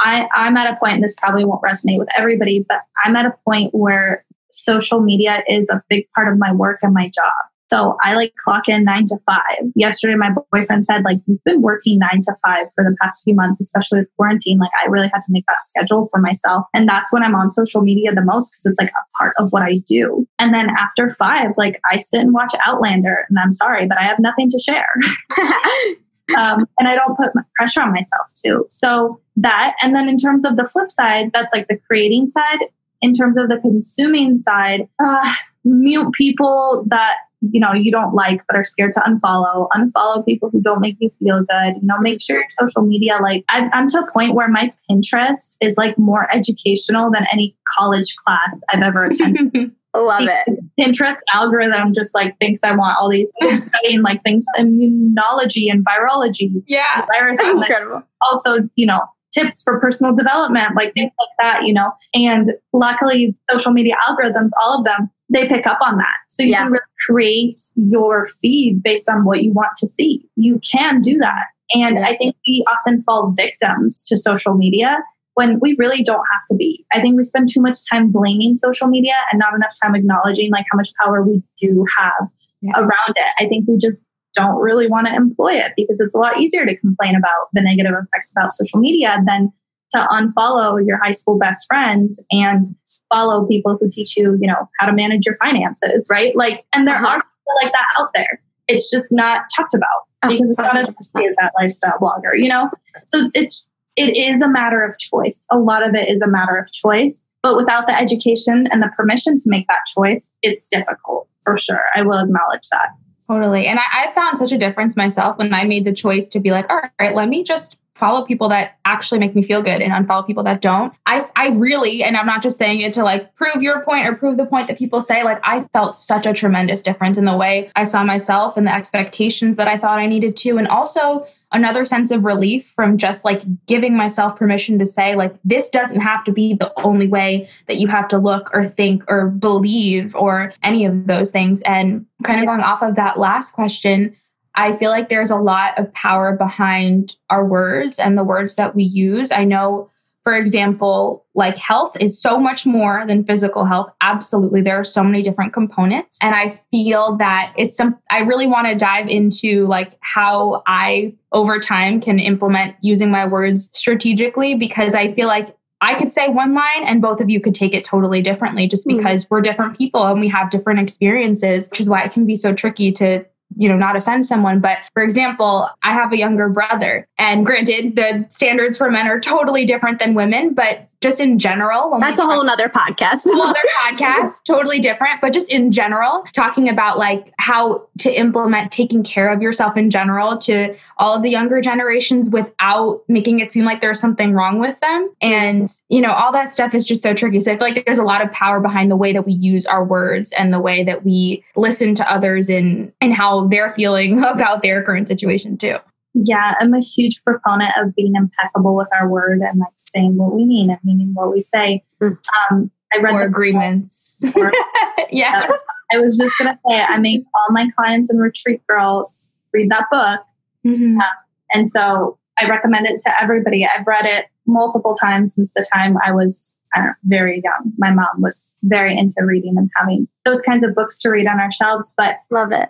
[0.03, 3.25] I, I'm at a point, and this probably won't resonate with everybody, but I'm at
[3.25, 7.33] a point where social media is a big part of my work and my job.
[7.71, 9.57] So I like clock in nine to five.
[9.73, 13.33] Yesterday, my boyfriend said, like, you've been working nine to five for the past few
[13.33, 14.59] months, especially with quarantine.
[14.59, 16.67] Like, I really had to make that schedule for myself.
[16.75, 19.51] And that's when I'm on social media the most because it's like a part of
[19.51, 20.27] what I do.
[20.37, 23.25] And then after five, like, I sit and watch Outlander.
[23.29, 24.93] And I'm sorry, but I have nothing to share.
[26.37, 28.65] um, and I don't put pressure on myself too.
[28.69, 32.59] So that, and then in terms of the flip side, that's like the creating side.
[33.01, 35.33] In terms of the consuming side, uh,
[35.65, 37.15] mute people that
[37.51, 39.67] you know you don't like but are scared to unfollow.
[39.75, 41.75] Unfollow people who don't make you feel good.
[41.81, 43.17] You know, make sure your social media.
[43.21, 47.55] Like I've, I'm to a point where my Pinterest is like more educational than any
[47.77, 49.71] college class I've ever attended.
[49.95, 50.59] Love it.
[50.79, 55.85] Pinterest algorithm just like thinks I want all these things studying like things immunology and
[55.85, 57.05] virology, yeah.
[57.05, 58.01] virus, like Incredible.
[58.21, 59.01] also you know
[59.33, 61.91] tips for personal development, like things like that, you know.
[62.13, 66.49] And luckily, social media algorithms, all of them, they pick up on that, so you
[66.51, 66.63] Yeah.
[66.63, 70.29] can really create your feed based on what you want to see.
[70.35, 72.05] You can do that, and Yeah.
[72.07, 74.99] I think we often fall victims to social media
[75.35, 76.85] when we really don't have to be.
[76.93, 80.51] I think we spend too much time blaming social media and not enough time acknowledging
[80.51, 82.29] like how much power we do have
[82.61, 82.73] Yeah.
[82.77, 83.33] around it.
[83.39, 86.65] I think we just don't really want to employ it because it's a lot easier
[86.65, 89.51] to complain about the negative effects about social media than
[89.93, 92.65] to unfollow your high school best friend and
[93.13, 96.35] follow people who teach you, you know, how to manage your finances, right?
[96.35, 97.07] Like, and there Uh-huh.
[97.07, 98.41] are people like that out there.
[98.67, 99.87] It's just not talked about
[100.23, 100.95] Oh, because it's not as 100%.
[101.05, 102.69] sexy as that lifestyle blogger, you know?
[103.07, 105.45] So it's, it's it is a matter of choice.
[105.51, 107.27] A lot of it is a matter of choice.
[107.43, 111.81] But without the education and the permission to make that choice, it's difficult for sure.
[111.95, 112.87] I will acknowledge that.
[113.29, 113.67] Totally.
[113.67, 116.51] And I, I found such a difference myself when I made the choice to be
[116.51, 119.93] like, all right, let me just follow people that actually make me feel good and
[119.93, 120.93] unfollow people that don't.
[121.05, 124.15] I I really and I'm not just saying it to like prove your point or
[124.15, 127.37] prove the point that people say like I felt such a tremendous difference in the
[127.37, 131.25] way I saw myself and the expectations that I thought I needed to and also
[131.53, 136.01] another sense of relief from just like giving myself permission to say like this doesn't
[136.01, 140.15] have to be the only way that you have to look or think or believe
[140.15, 144.15] or any of those things and kind of going off of that last question
[144.55, 148.75] I feel like there's a lot of power behind our words and the words that
[148.75, 149.31] we use.
[149.31, 149.89] I know,
[150.23, 153.91] for example, like health is so much more than physical health.
[153.99, 154.61] Absolutely.
[154.61, 156.17] There are so many different components.
[156.21, 161.15] And I feel that it's some, I really want to dive into like how I
[161.33, 166.29] over time can implement using my words strategically because I feel like I could say
[166.29, 168.95] one line and both of you could take it totally differently just hmm.
[168.95, 169.27] because mm.
[169.29, 172.53] we're different people and we have different experiences, which is why it can be so
[172.53, 173.25] tricky to
[173.55, 174.59] you know, not offend someone.
[174.59, 179.19] But for example, I have a younger brother, and granted, the standards for men are
[179.19, 181.99] totally different than women, but just in general.
[181.99, 183.23] That's a whole other podcast.
[183.25, 185.21] whole other podcast, totally different.
[185.21, 189.91] But just in general, talking about like how to implement taking care of yourself in
[189.91, 194.59] general to all of the younger generations without making it seem like there's something wrong
[194.59, 195.13] with them.
[195.21, 197.41] And, you know, all that stuff is just so tricky.
[197.41, 199.65] So I feel like there's a lot of power behind the way that we use
[199.65, 204.23] our words and the way that we listen to others in and how they're feeling
[204.23, 205.77] about their current situation too.
[206.13, 210.33] Yeah, I'm a huge proponent of being impeccable with our word and like saying what
[210.33, 211.83] we mean and meaning what we say.
[212.01, 212.17] Mm.
[212.51, 214.19] Um, I read Four Agreements.
[215.11, 215.47] yeah.
[215.49, 215.53] Uh,
[215.91, 219.85] I was just gonna say I make all my clients and retreat girls read that
[219.91, 220.21] book,
[220.65, 220.99] mm-hmm.
[220.99, 221.03] uh,
[221.51, 223.65] and so I recommend it to everybody.
[223.65, 226.57] I've read it multiple times since the time I was
[227.03, 227.71] very young.
[227.77, 231.39] My mom was very into reading and having those kinds of books to read on
[231.39, 231.93] our shelves.
[231.95, 232.69] But love it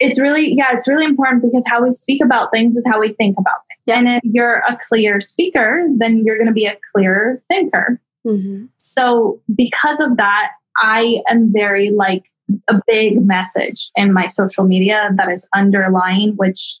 [0.00, 3.12] it's really yeah it's really important because how we speak about things is how we
[3.12, 3.98] think about things yeah.
[3.98, 8.64] and if you're a clear speaker then you're going to be a clear thinker mm-hmm.
[8.76, 12.24] so because of that i am very like
[12.68, 16.78] a big message in my social media that is underlying which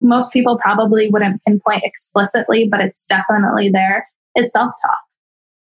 [0.00, 4.98] most people probably wouldn't pinpoint explicitly but it's definitely there is self-talk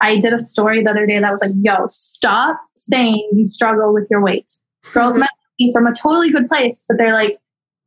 [0.00, 3.92] i did a story the other day that was like yo stop saying you struggle
[3.92, 4.50] with your weight
[4.92, 5.24] girls mm-hmm
[5.72, 7.38] from a totally good place, but they're like,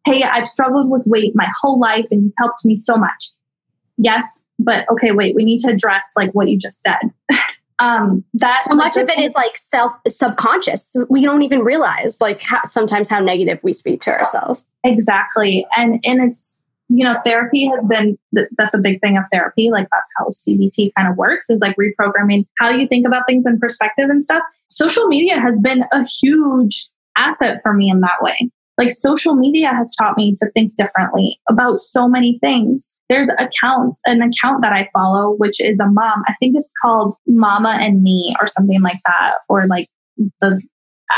[0.05, 3.31] hey, I've struggled with weight my whole life and you've helped me so much.
[3.97, 6.99] Yes, but okay, wait, we need to address like what you just said.
[7.79, 10.95] um that so much like, of it is like self subconscious.
[11.09, 14.65] We don't even realize like how, sometimes how negative we speak to ourselves.
[14.83, 15.65] Exactly.
[15.75, 18.17] And and it's you know therapy has been
[18.57, 19.71] that's a big thing of therapy.
[19.71, 23.45] Like that's how cbt kind of works is like reprogramming how you think about things
[23.45, 24.43] in perspective and stuff.
[24.67, 28.49] Social media has been a huge asset for me in that way.
[28.77, 32.97] Like social media has taught me to think differently about so many things.
[33.09, 36.23] There's accounts, an account that I follow, which is a mom.
[36.27, 39.87] I think it's called Mama and Me or something like that, or like
[40.39, 40.61] the,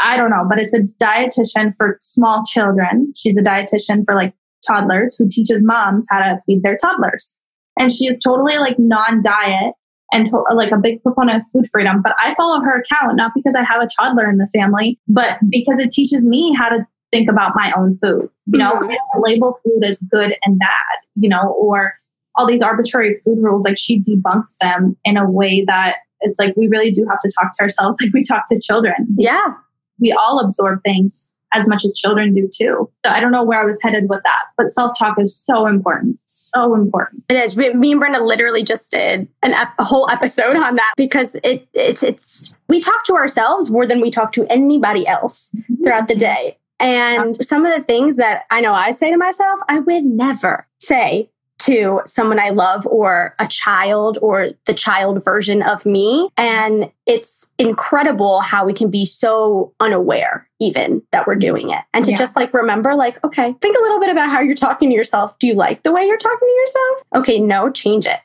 [0.04, 3.14] I don't know, but it's a dietitian for small children.
[3.16, 4.34] She's a dietitian for like
[4.68, 7.38] toddlers who teaches moms how to feed their toddlers.
[7.80, 9.74] And she is totally like non diet
[10.14, 12.02] and to, like a big proponent of food freedom.
[12.02, 15.38] But I follow her account not because I have a toddler in the family, but
[15.50, 18.30] because it teaches me how to think about my own food.
[18.48, 18.92] You know, mm-hmm.
[18.92, 21.94] I don't label food as good and bad, you know, or
[22.36, 23.66] all these arbitrary food rules.
[23.66, 27.32] Like she debunks them in a way that it's like we really do have to
[27.40, 29.08] talk to ourselves like we talk to children.
[29.18, 29.54] Yeah.
[30.00, 32.90] We all absorb things as much as children do too.
[33.06, 35.68] So I don't know where I was headed with that, but self talk is so
[35.68, 36.20] important.
[36.26, 37.24] So important.
[37.30, 37.58] It is.
[37.58, 41.68] Me and Brenda literally just did an ep- a whole episode on that because it
[41.74, 45.84] it's it's we talk to ourselves more than we talk to anybody else mm-hmm.
[45.84, 46.58] throughout the day.
[46.80, 50.68] And some of the things that I know I say to myself, I would never
[50.80, 51.30] say
[51.60, 56.30] to someone I love or a child or the child version of me.
[56.36, 61.82] And it's incredible how we can be so unaware, even that we're doing it.
[61.94, 62.18] And to yeah.
[62.18, 65.38] just like remember, like, okay, think a little bit about how you're talking to yourself.
[65.40, 67.04] Do you like the way you're talking to yourself?
[67.16, 68.20] Okay, no, change it.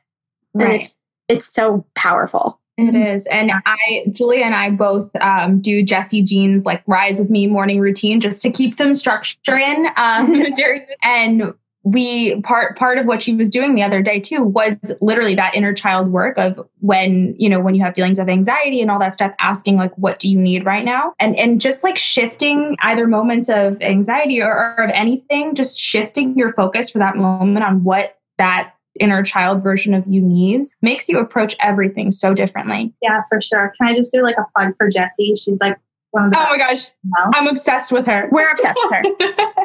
[0.54, 0.64] Right.
[0.64, 0.98] And it's,
[1.28, 2.60] it's so powerful.
[2.78, 3.26] It is.
[3.26, 7.80] And I, Julia and I both um, do Jesse Jean's like rise with me morning
[7.80, 11.54] routine just to keep some structure in um, during, and
[11.92, 15.54] we part part of what she was doing the other day too was literally that
[15.54, 18.98] inner child work of when you know when you have feelings of anxiety and all
[18.98, 21.14] that stuff asking like what do you need right now?
[21.18, 26.36] And and just like shifting either moments of anxiety or, or of anything just shifting
[26.36, 31.08] your focus for that moment on what that inner child version of you needs makes
[31.08, 32.92] you approach everything so differently.
[33.00, 33.72] Yeah for sure.
[33.78, 35.34] Can i just do like a plug for jessie?
[35.36, 35.78] She's like
[36.18, 36.90] oh my gosh
[37.34, 39.02] i'm obsessed with her we're obsessed with her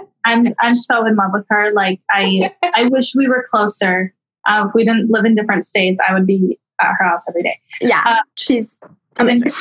[0.26, 1.74] I'm I'm so in love with her.
[1.74, 4.14] Like I I wish we were closer.
[4.48, 7.44] Uh, if we didn't live in different states, I would be at her house every
[7.44, 7.60] day.
[7.82, 8.80] Yeah, Uh, she's
[9.20, 9.52] amazing.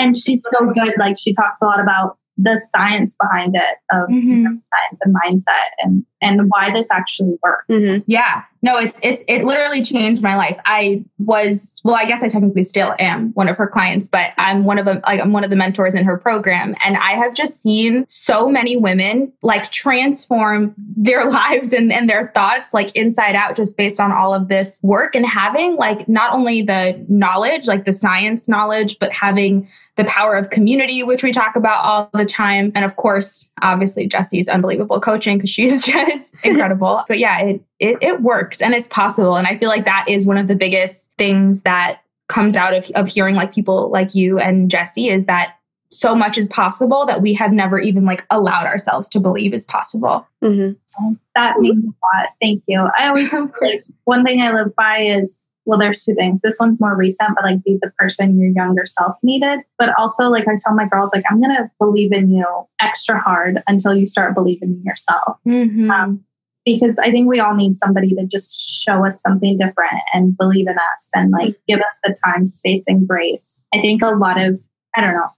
[0.00, 0.94] And she's so good.
[0.98, 4.42] Like she talks a lot about the science behind it of Mhm.
[4.72, 7.64] science and mindset and and why this actually works.
[7.70, 8.02] Mhm.
[8.08, 8.42] Yeah.
[8.64, 10.56] No, it's it's it literally changed my life.
[10.64, 14.64] I was well, I guess I technically still am one of her clients, but I'm
[14.64, 17.34] one of them like I'm one of the mentors in her program and I have
[17.34, 23.34] just seen so many women like transform their lives and, and their thoughts like inside
[23.34, 27.66] out just based on all of this work and having like not only the knowledge,
[27.66, 32.10] like the science knowledge, but having the power of community, which we talk about all
[32.14, 32.72] the time.
[32.74, 37.04] And of course, obviously Jesse's unbelievable coaching because she's just incredible.
[37.06, 39.36] But yeah, it, it it works and it's possible.
[39.36, 42.90] And I feel like that is one of the biggest things that comes out of,
[42.94, 45.56] of hearing like people like you and Jesse is that
[45.90, 49.64] so much is possible that we have never even like allowed ourselves to believe is
[49.64, 50.26] possible.
[50.42, 50.76] Mhm.
[50.86, 52.30] So that means a lot.
[52.40, 52.88] Thank you.
[52.98, 53.60] I always Of course.
[53.62, 56.42] like, one thing I live by is well, there's two things.
[56.42, 59.60] This one's more recent, but like be the person your younger self needed.
[59.78, 62.44] But also, like I tell my girls, like I'm gonna believe in you
[62.80, 65.38] extra hard until you start believing in yourself.
[65.46, 65.90] Mm-hmm.
[65.90, 66.24] Um,
[66.64, 70.66] because I think we all need somebody to just show us something different and believe
[70.66, 73.62] in us and like give us the time, space, and grace.
[73.72, 74.60] I think a lot of
[74.96, 75.28] I don't know,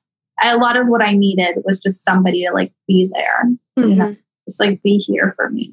[0.43, 3.45] a lot of what I needed was just somebody to like be there,
[3.79, 3.89] mm-hmm.
[3.89, 4.17] you know,
[4.49, 5.73] just like be here for me.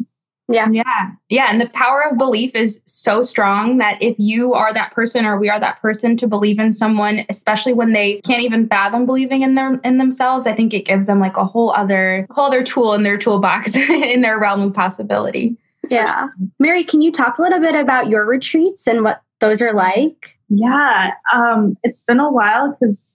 [0.50, 0.68] Yeah.
[0.72, 1.12] Yeah.
[1.30, 1.48] Yeah.
[1.50, 5.40] And the power of belief is so strong that if you are that person or
[5.40, 9.42] we are that person to believe in someone, especially when they can't even fathom believing
[9.42, 12.64] in their in themselves, I think it gives them like a whole other whole other
[12.64, 15.58] tool in their toolbox in their realm of possibility.
[15.90, 16.28] Yeah.
[16.60, 20.38] Mary, can you talk a little bit about your retreats and what those are like?
[20.50, 23.14] Yeah, um, it's been a while because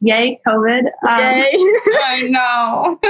[0.00, 0.84] yay COVID.
[0.86, 3.00] Um, I know.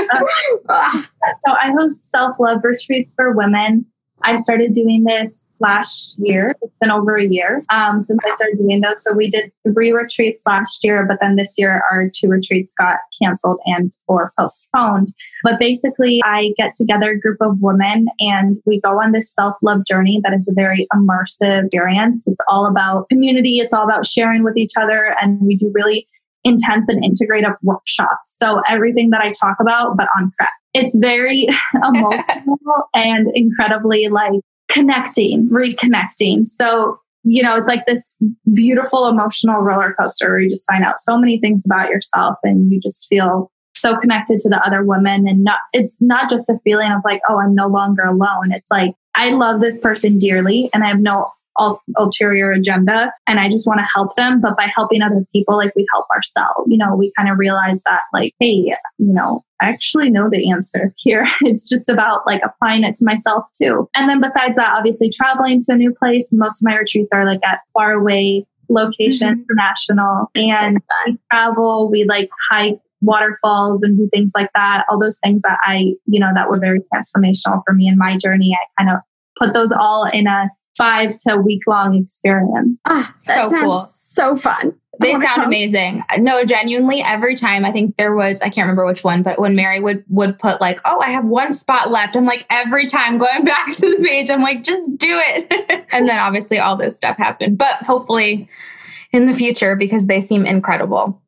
[0.68, 1.08] Ah,
[1.44, 3.86] So I host self love retreats for women.
[4.22, 6.50] I started doing this last year.
[6.62, 9.04] It's been over a year um, since I started doing those.
[9.04, 12.98] So we did three retreats last year, but then this year our two retreats got
[13.22, 15.08] canceled and or postponed.
[15.42, 19.56] But basically, I get together a group of women and we go on this self
[19.62, 22.26] love journey that is a very immersive experience.
[22.26, 23.58] It's all about community.
[23.58, 26.08] It's all about sharing with each other, and we do really
[26.46, 28.36] intense and integrative workshops.
[28.38, 30.50] So everything that I talk about, but on crack.
[30.74, 34.40] It's very emotional and incredibly like
[34.70, 36.46] connecting, reconnecting.
[36.46, 38.16] So, you know, it's like this
[38.54, 42.70] beautiful emotional roller coaster where you just find out so many things about yourself and
[42.70, 46.58] you just feel so connected to the other women and not it's not just a
[46.62, 48.52] feeling of like, oh, I'm no longer alone.
[48.52, 53.40] It's like I love this person dearly and I have no ul- ulterior agenda and
[53.40, 54.40] I just want to help them.
[54.40, 57.82] But by helping other people, like we help ourselves, you know, we kind of realize
[57.84, 61.26] that like, hey, you know, I actually know the answer here.
[61.42, 63.88] It's just about like applying it to myself too.
[63.94, 66.30] And then besides that, obviously traveling to a new place.
[66.32, 69.42] Most of my retreats are like at far away location, mm-hmm.
[69.48, 74.84] international, and we travel, we like hike waterfalls and do things like that.
[74.90, 78.16] All those things that I, you know, that were very transformational for me in my
[78.16, 78.54] journey.
[78.54, 79.02] I kind of
[79.38, 82.78] put those all in a five to week long experience.
[82.86, 83.80] ah, that So sounds cool.
[83.84, 84.74] so fun.
[84.98, 85.44] They sound come.
[85.44, 86.02] amazing.
[86.18, 89.54] No, genuinely, every time I think there was, I can't remember which one, but when
[89.54, 92.16] Mary would would put like, oh, I have one spot left.
[92.16, 95.86] I'm like, every time going back to the page, I'm like, just do it.
[95.92, 97.58] and then obviously all this stuff happened.
[97.58, 98.48] But hopefully
[99.12, 101.20] in the future, because they seem incredible.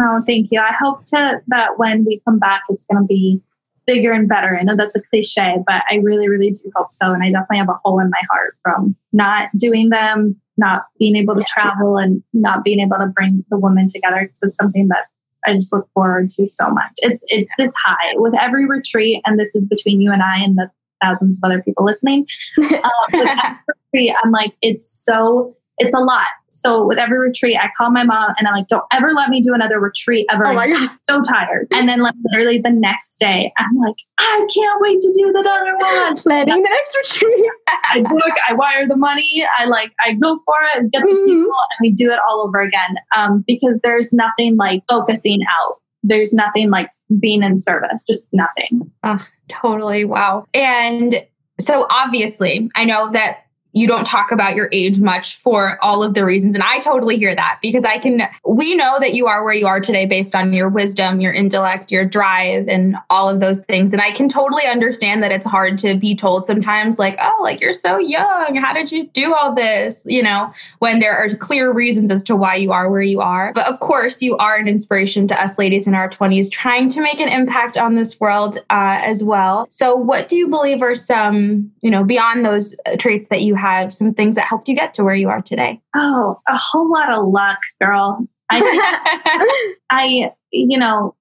[0.00, 0.58] Oh, thank you.
[0.58, 3.40] I hope to that when we come back, it's going to be
[3.86, 4.56] bigger and better.
[4.58, 7.12] I know that's a cliche, but I really, really do hope so.
[7.12, 11.16] And I definitely have a hole in my heart from not doing them, not being
[11.16, 11.46] able to Yeah.
[11.48, 15.06] travel, and not being able to bring the women together because it's something that
[15.46, 16.92] I just look forward to so much.
[16.98, 20.56] It's it's this high with every retreat, and this is between you and I and
[20.56, 20.70] the
[21.02, 22.26] thousands of other people listening.
[22.62, 23.58] Um, with every
[23.92, 26.26] retreat, I'm like, it's so it's a lot.
[26.50, 29.40] So with every retreat, I call my mom and I'm like, don't ever let me
[29.40, 30.46] do another retreat ever.
[30.46, 30.90] Oh my god.
[31.02, 31.66] so tired.
[31.72, 35.40] And then like literally the next day, I'm like, I can't wait to do the
[35.40, 36.16] other one.
[36.16, 37.44] Planning the next retreat.
[37.90, 41.08] I book, I wire the money, I like, I go for it, and get the
[41.08, 41.24] Mhm.
[41.26, 42.96] people, and we do it all over again.
[43.16, 45.78] Um, because there's nothing like focusing out.
[46.02, 48.90] There's nothing like being in service, just nothing.
[49.48, 50.04] Totally.
[50.04, 50.46] Wow.
[50.54, 51.24] And
[51.60, 53.41] so obviously, I know that
[53.72, 56.54] you don't talk about your age much for all of the reasons.
[56.54, 59.66] And I totally hear that because I can, we know that you are where you
[59.66, 63.92] are today based on your wisdom, your intellect, your drive, and all of those things.
[63.92, 67.60] And I can totally understand that it's hard to be told sometimes, like, oh, like
[67.60, 68.56] you're so young.
[68.56, 70.02] How did you do all this?
[70.06, 73.52] You know, when there are clear reasons as to why you are where you are.
[73.54, 77.00] But of course, you are an inspiration to us ladies in our 20s trying to
[77.00, 79.66] make an impact on this world uh, as well.
[79.70, 83.54] So, what do you believe are some, you know, beyond those uh, traits that you
[83.62, 85.80] have some things that helped you get to where you are today?
[85.94, 88.26] Oh, a whole lot of luck, girl.
[88.50, 91.14] I, I, you know,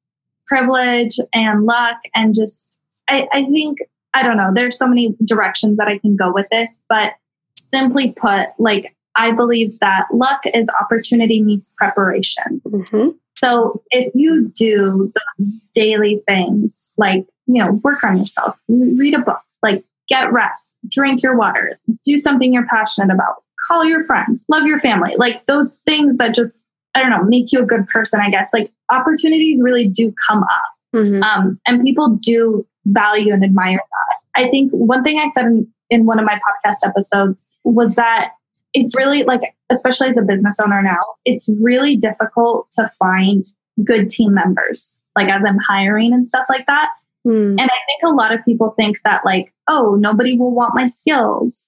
[0.47, 2.77] privilege and luck and just,
[3.07, 3.77] I, I think,
[4.13, 7.13] I don't know, there's so many directions that I can go with this, but
[7.57, 12.61] simply put, like, I believe that luck is opportunity meets preparation.
[12.65, 13.09] Mm-hmm.
[13.35, 19.19] So if you do those daily things, like, you know, work on yourself, read a
[19.19, 24.45] book, like get rest, drink your water, do something you're passionate about, call your friends,
[24.49, 26.63] love your family, like those things that just,
[26.95, 28.51] I don't know, make you a good person, I guess.
[28.53, 30.71] Like opportunities really do come up.
[30.93, 31.23] Mm-hmm.
[31.23, 34.41] Um, and people do value and admire that.
[34.43, 38.33] I think one thing I said in, in one of my podcast episodes was that
[38.73, 39.41] it's really like,
[39.71, 43.43] especially as a business owner now, it's really difficult to find
[43.83, 46.89] good team members, like as I'm hiring and stuff like that.
[47.27, 47.51] Mm.
[47.51, 50.87] And I think a lot of people think that, like, oh, nobody will want my
[50.87, 51.67] skills.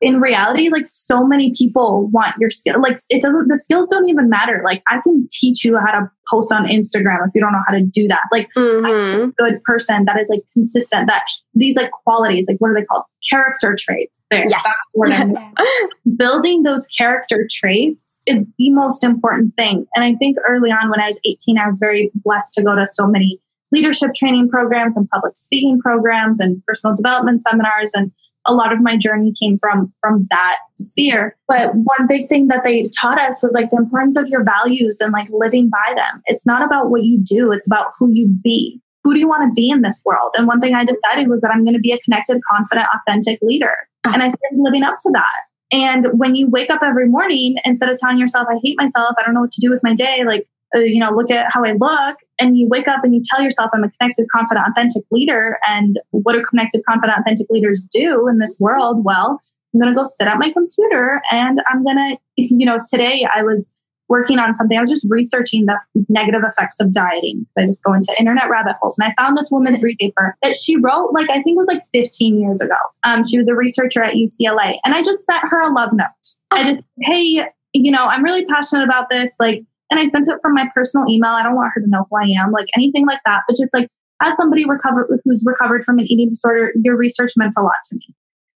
[0.00, 2.80] In reality, like, so many people want your skill.
[2.80, 4.62] Like, it doesn't, the skills don't even matter.
[4.64, 7.74] Like, I can teach you how to post on Instagram if you don't know how
[7.74, 8.20] to do that.
[8.30, 9.34] Like, Mhm.
[9.36, 13.04] good person that is like consistent, that these like qualities, like, what are they called?
[13.28, 14.24] Character traits.
[14.30, 14.46] There.
[14.48, 14.62] Yes.
[14.64, 15.34] That's what I'm
[16.16, 19.86] building those character traits is the most important thing.
[19.96, 22.76] And I think early on when I was 18, I was very blessed to go
[22.76, 23.40] to so many
[23.72, 27.92] leadership training programs and public speaking programs and personal development seminars.
[27.94, 28.12] And
[28.46, 31.36] a lot of my journey came from from that sphere.
[31.46, 34.98] But one big thing that they taught us was like the importance of your values
[35.00, 36.22] and like living by them.
[36.26, 38.80] It's not about what you do it's about who you be.
[39.04, 40.32] Who do you want to be in this world?
[40.36, 43.38] And one thing i decided was that i'm going to be a connected confident authentic
[43.42, 43.74] leader.
[44.04, 44.14] Uh-huh.
[44.14, 45.48] And i started living up to that.
[45.70, 49.22] And when you wake up every morning, instead of telling yourself, I hate myself, I
[49.24, 51.72] don't know what to do with my day, like, you know, look at how I
[51.72, 55.58] look, and you wake up and you tell yourself, I'm a connected, confident, authentic leader.
[55.66, 59.04] And what do connected, confident, authentic leaders do in this world?
[59.04, 59.40] Well,
[59.74, 63.26] I'm going to go sit at my computer and I'm going to, you know, today
[63.34, 63.74] I was
[64.08, 64.76] working on something.
[64.76, 67.46] I was just researching the negative effects of dieting.
[67.58, 68.96] I just go into internet rabbit holes.
[68.98, 71.66] And I found this woman's read paper that she wrote, like, I think it was
[71.66, 72.76] like 15 years ago.
[73.04, 74.78] Um, she was a researcher at UCLA.
[74.84, 76.06] And I just sent her a love note.
[76.50, 79.36] I just, hey, you know, I'm really passionate about this.
[79.38, 81.30] Like, and I sent it from my personal email.
[81.30, 83.42] I don't want her to know who I am, like anything like that.
[83.48, 83.88] But just like,
[84.22, 87.96] as somebody recovered who's recovered from an eating disorder, your research meant a lot to
[87.96, 88.14] me.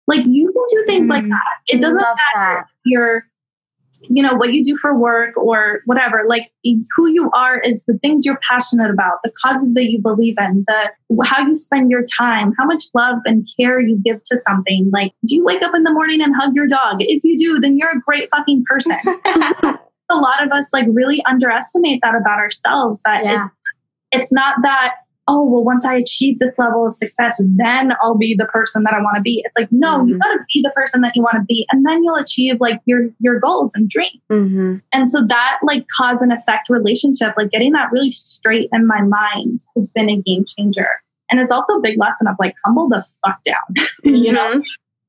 [0.06, 1.28] Like you can do things like Mm.
[1.30, 1.74] that.
[1.76, 2.64] It doesn't matter that.
[2.84, 3.24] your
[4.08, 6.50] you know what you do for work or whatever like
[6.96, 10.64] who you are is the things you're passionate about the causes that you believe in
[10.66, 10.90] the
[11.26, 15.12] how you spend your time how much love and care you give to something like
[15.26, 17.76] do you wake up in the morning and hug your dog if you do then
[17.76, 18.96] you're a great fucking person
[20.10, 23.46] a lot of us like really underestimate that about ourselves that Yeah.
[24.12, 24.94] it, it's not that
[25.28, 28.94] oh well once i achieve this level of success then i'll be the person that
[28.94, 30.18] i want to be it's like no you Mhm.
[30.18, 32.80] got to be the person that you want to be and then you'll achieve like
[32.86, 37.50] your your goals and dreams hmm and so that like cause and effect relationship like
[37.50, 40.88] getting that really straight in my mind has been a game changer
[41.30, 44.52] and it's also a big lesson of like humble the fuck down you know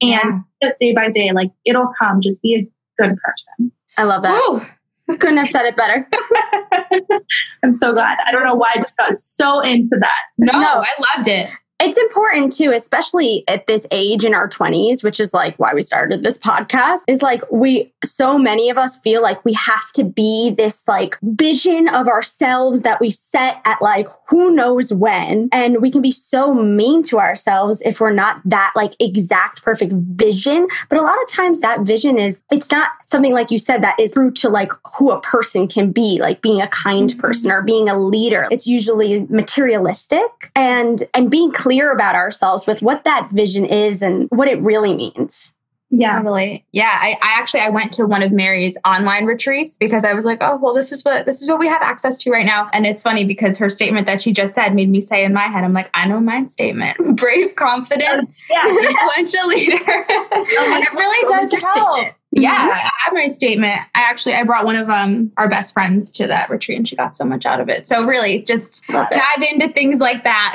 [0.01, 0.71] and Yeah.
[0.79, 2.67] day by day like it'll come just be a
[3.01, 4.41] good person I love that.
[4.49, 4.61] Woo.
[5.07, 6.07] Couldn't have said it better.
[7.63, 10.83] i'm so glad i don't know why i just got so into that No, No.
[10.83, 11.49] I loved it.
[11.83, 15.81] It's important too, especially at this age in our 20s, which is like why we
[15.81, 16.99] started this podcast.
[17.07, 21.17] Is like we, so many of us feel like we have to be this like
[21.23, 25.49] vision of ourselves that we set at like who knows when.
[25.51, 29.93] And we can be so mean to ourselves if we're not that like exact perfect
[29.93, 30.67] vision.
[30.87, 33.99] But a lot of times that vision is, it's not something like you said that
[33.99, 37.17] is true to like who a person can be, like being a kind Mhm.
[37.19, 38.45] person or being a leader.
[38.51, 44.27] It's usually materialistic and and being clear about ourselves with what that vision is and
[44.29, 45.53] what it really means.
[45.91, 46.65] Yeah Totally.
[46.71, 46.97] Yeah.
[46.99, 50.39] I, I actually I went to one of Mary's online retreats because I was like,
[50.41, 52.69] oh well, this is what this is what we have access to right now.
[52.73, 55.47] And it's funny because her statement that she just said made me say in my
[55.47, 56.97] head, I'm like, I know my statement.
[57.17, 59.75] Brave, confident, yeah influential leader.
[59.75, 61.97] and it really does help.
[61.97, 62.15] statement.
[62.33, 62.71] Yeah, Mhm.
[62.71, 63.77] I have my statement.
[63.93, 66.95] I actually I brought one of um our best friends to that retreat and she
[66.95, 67.85] got so much out of it.
[67.87, 69.15] So really just Love it.
[69.15, 70.53] dive into things like that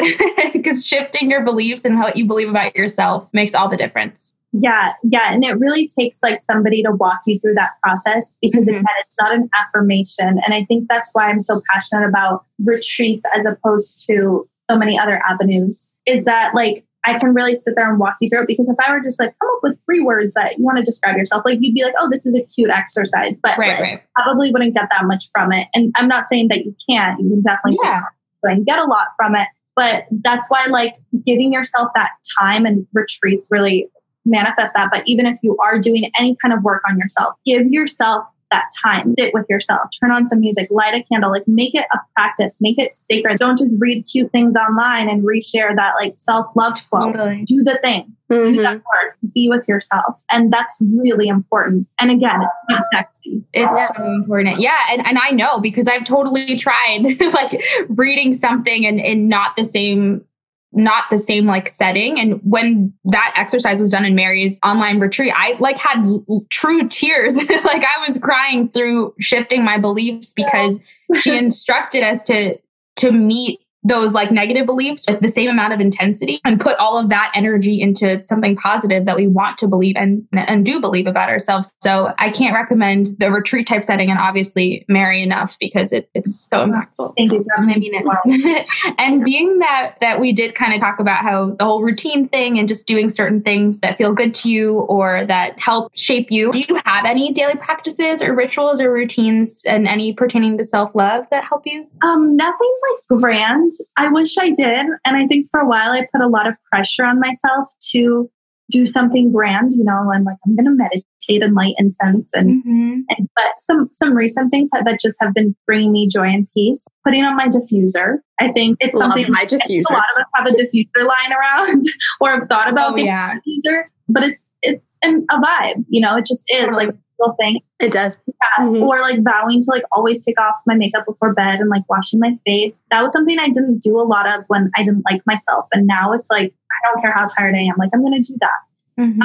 [0.55, 4.33] because shifting your beliefs and what you believe about yourself makes all the difference.
[4.59, 5.33] Yeah, yeah.
[5.33, 8.81] And it really takes like somebody to walk you through that process because Mhm.
[8.81, 10.41] again, it's not an affirmation.
[10.45, 14.99] And I think that's why I'm so passionate about retreats as opposed to so many
[14.99, 15.91] other avenues.
[16.07, 18.77] Is that like I can really sit there and walk you through it because if
[18.85, 21.45] I were just like come up with three words that you want to describe yourself,
[21.45, 24.03] like you'd be like, oh, this is a cute exercise, but Right, right.
[24.17, 25.69] probably wouldn't get that much from it.
[25.75, 27.21] And I'm not saying that you can't.
[27.21, 28.03] You can definitely Yeah.
[28.43, 29.49] and get a lot from it.
[29.77, 30.95] But that's why like
[31.25, 33.89] giving yourself that time and retreats really
[34.27, 34.89] manifest that.
[34.91, 38.65] But even if you are doing any kind of work on yourself, give yourself that
[38.81, 39.13] time.
[39.19, 42.59] Sit with yourself, turn on some music, light a candle, like make it a practice,
[42.61, 43.39] make it sacred.
[43.39, 47.13] Don't just read cute things online and reshare that like self love quote.
[47.15, 47.43] Totally.
[47.45, 48.63] Do the thing, do Mhm.
[48.63, 50.15] that work, be with yourself.
[50.31, 51.89] And that's really important.
[52.01, 53.43] And again, it's not sexy.
[53.53, 53.89] It's Yeah.
[53.97, 54.61] so important.
[54.61, 54.79] Yeah.
[54.93, 59.65] And, and I know because I've totally tried like reading something and, and not the
[59.65, 60.25] same
[60.73, 62.19] not the same like setting.
[62.19, 66.89] And when that exercise was done in mary's online retreat i like had l- true
[66.89, 67.37] tears.
[67.65, 70.81] Like i was crying through shifting my beliefs because
[71.21, 72.59] she instructed us to
[72.97, 76.99] to meet those like negative beliefs with the same amount of intensity and put all
[76.99, 81.07] of that energy into something positive that we want to believe and and do believe
[81.07, 81.75] about ourselves.
[81.83, 86.49] So I can't recommend the retreat type setting and obviously Mary enough because it, it's
[86.51, 87.15] so impactful.
[87.17, 88.03] Thank you for having me.
[88.05, 88.95] Wow.
[88.99, 92.59] and being that that we did kind of talk about how the whole routine thing
[92.59, 96.51] and just doing certain things that feel good to you or that help shape you.
[96.51, 101.27] Do you have any daily practices or rituals or routines and any pertaining to self-love
[101.31, 101.87] that help you?
[102.03, 103.73] Um, nothing like grand.
[103.97, 104.87] I wish I did.
[105.05, 108.31] And I think for a while I put a lot of pressure on myself to
[108.71, 113.01] do something grand, you know, and like I'm gonna meditate and light incense and Mm-hmm.
[113.09, 116.49] and but some some recent things that, that just have been bringing me joy and
[116.55, 116.85] peace.
[117.05, 118.19] Putting on my diffuser.
[118.41, 119.91] I think it's Love something my diffuser.
[119.91, 121.83] A lot of us have a diffuser lying around
[122.21, 123.35] or have thought about Oh yeah.
[123.35, 127.35] a diffuser, but it's it's an, a vibe, you know, it just is like little
[127.37, 127.61] thing.
[127.81, 128.19] It does.
[128.27, 128.65] Yeah.
[128.67, 128.83] Mhm.
[128.87, 132.21] Or like vowing to like always take off my makeup before bed and like washing
[132.21, 132.83] my face.
[132.91, 135.67] That was something I didn't do a lot of when I didn't like myself.
[135.73, 137.75] And now it's like, I don't care how tired I am.
[137.79, 139.01] Like, I'm going to do that.
[139.03, 139.19] Mhm.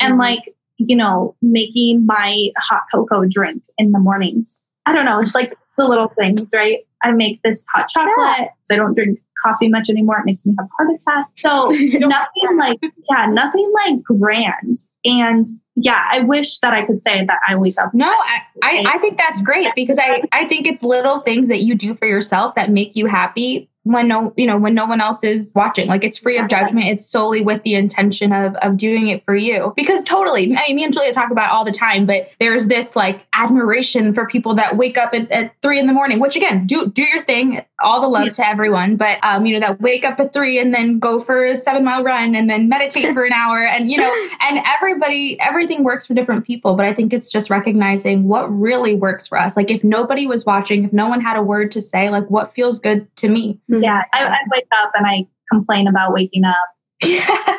[0.00, 0.18] And Mhm.
[0.18, 4.60] like, you know, making my hot cocoa drink in the mornings.
[4.86, 5.18] I don't know.
[5.20, 6.78] It's like it's the little things, right?
[7.02, 8.48] I make this hot chocolate.
[8.70, 10.18] I don't drink coffee much anymore.
[10.18, 11.26] It makes me have a heart attack.
[11.36, 11.68] So
[11.98, 12.78] nothing like,
[13.10, 14.76] yeah, nothing like grand.
[15.04, 15.46] And
[15.82, 18.98] yeah, I wish that I could say that I wake up No, I, I, I
[18.98, 22.54] think that's great because I, I think it's little things that you do for yourself
[22.54, 25.88] that make you happy when no you know when no one else is watching.
[25.88, 26.84] Like it's free of judgment.
[26.84, 29.72] It's solely with the intention of of doing it for you.
[29.74, 32.66] Because totally I mean, me and julia talk about it all the time but there's
[32.66, 36.36] this like admiration for people that wake up at, at three in the morning which
[36.36, 37.64] again do do your thing.
[37.82, 38.32] All the love Yeah.
[38.32, 41.46] to everyone but um you know that wake up at three and then go for
[41.46, 44.12] a seven mile run and then meditate for an hour and you know
[44.42, 45.40] and everybody
[45.70, 49.38] everything works for different people but i think it's just recognizing what really works for
[49.38, 49.56] us.
[49.56, 52.52] Like if nobody was watching if no one had a word to say like what
[52.52, 53.58] feels good to me?
[53.70, 53.82] Mm-hmm.
[53.82, 56.56] Yeah, I, I wake up and I complain about waking up,
[57.02, 57.56] yeah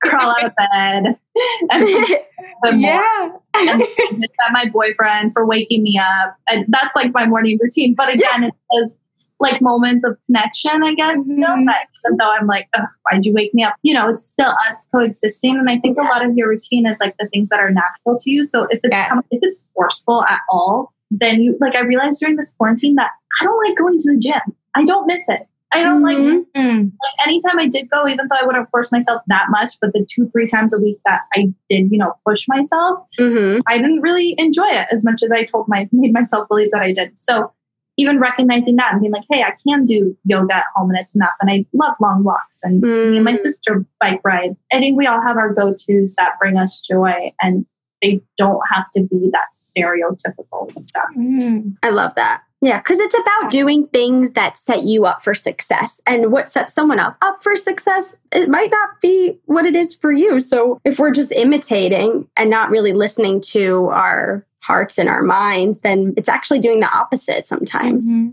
[0.00, 1.18] crawl out of bed,
[1.70, 1.88] and
[2.80, 3.30] yeah.
[3.54, 6.36] and bitch at my boyfriend for waking me up.
[6.48, 7.94] And that's like my morning routine.
[7.94, 8.96] But again, it was
[9.40, 11.16] like moments of connection, I guess.
[11.24, 11.66] Still, Mhm.
[11.66, 11.76] but
[12.06, 12.68] even though I'm like,
[13.04, 13.74] why'd you wake me up?
[13.82, 15.56] You know, it's still us coexisting.
[15.56, 18.18] And I think a lot of your routine is like the things that are natural
[18.18, 18.44] to you.
[18.44, 19.26] So if it's Yes.
[19.30, 23.10] if it's forceful at all, then you like I realized during this quarantine that
[23.40, 24.40] I don't like going to the gym.
[24.74, 25.42] I don't miss it.
[25.72, 26.46] I don't like Mhm.
[26.56, 26.92] Mm.
[27.02, 30.06] like anytime I did go, even though I wouldn't force myself that much, but the
[30.10, 33.60] two, three times a week that I did, you know, push myself, Mhm.
[33.68, 36.80] I didn't really enjoy it as much as I told my made myself believe that
[36.80, 37.18] I did.
[37.18, 37.52] So
[37.98, 41.14] even recognizing that and being like, hey, I can do yoga at home and it's
[41.14, 41.34] enough.
[41.40, 43.38] And I love long walks and me and my Mhm.
[43.38, 44.56] sister bike ride.
[44.72, 47.66] I think we all have our go-tos that bring us joy and
[48.00, 51.08] they don't have to be that stereotypical stuff.
[51.16, 51.76] Mm.
[51.82, 52.42] I love that.
[52.60, 56.00] Yeah, because it's about doing things that set you up for success.
[56.06, 59.94] And what sets someone up up for success, it might not be what it is
[59.94, 60.40] for you.
[60.40, 65.80] So if we're just imitating and not really listening to our hearts and our minds,
[65.80, 68.06] then it's actually doing the opposite sometimes.
[68.06, 68.32] Mhm.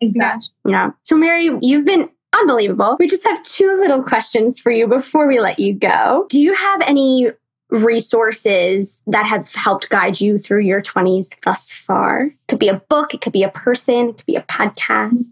[0.00, 0.48] Exactly.
[0.66, 0.90] Yeah.
[1.02, 2.96] So, Mary, you've been unbelievable.
[2.98, 6.26] We just have two little questions for you before we let you go.
[6.28, 7.30] Do you have any
[7.74, 12.26] resources that have helped guide you through your 20s thus far?
[12.26, 15.24] It could be a book, it could be a person, it could be a podcast.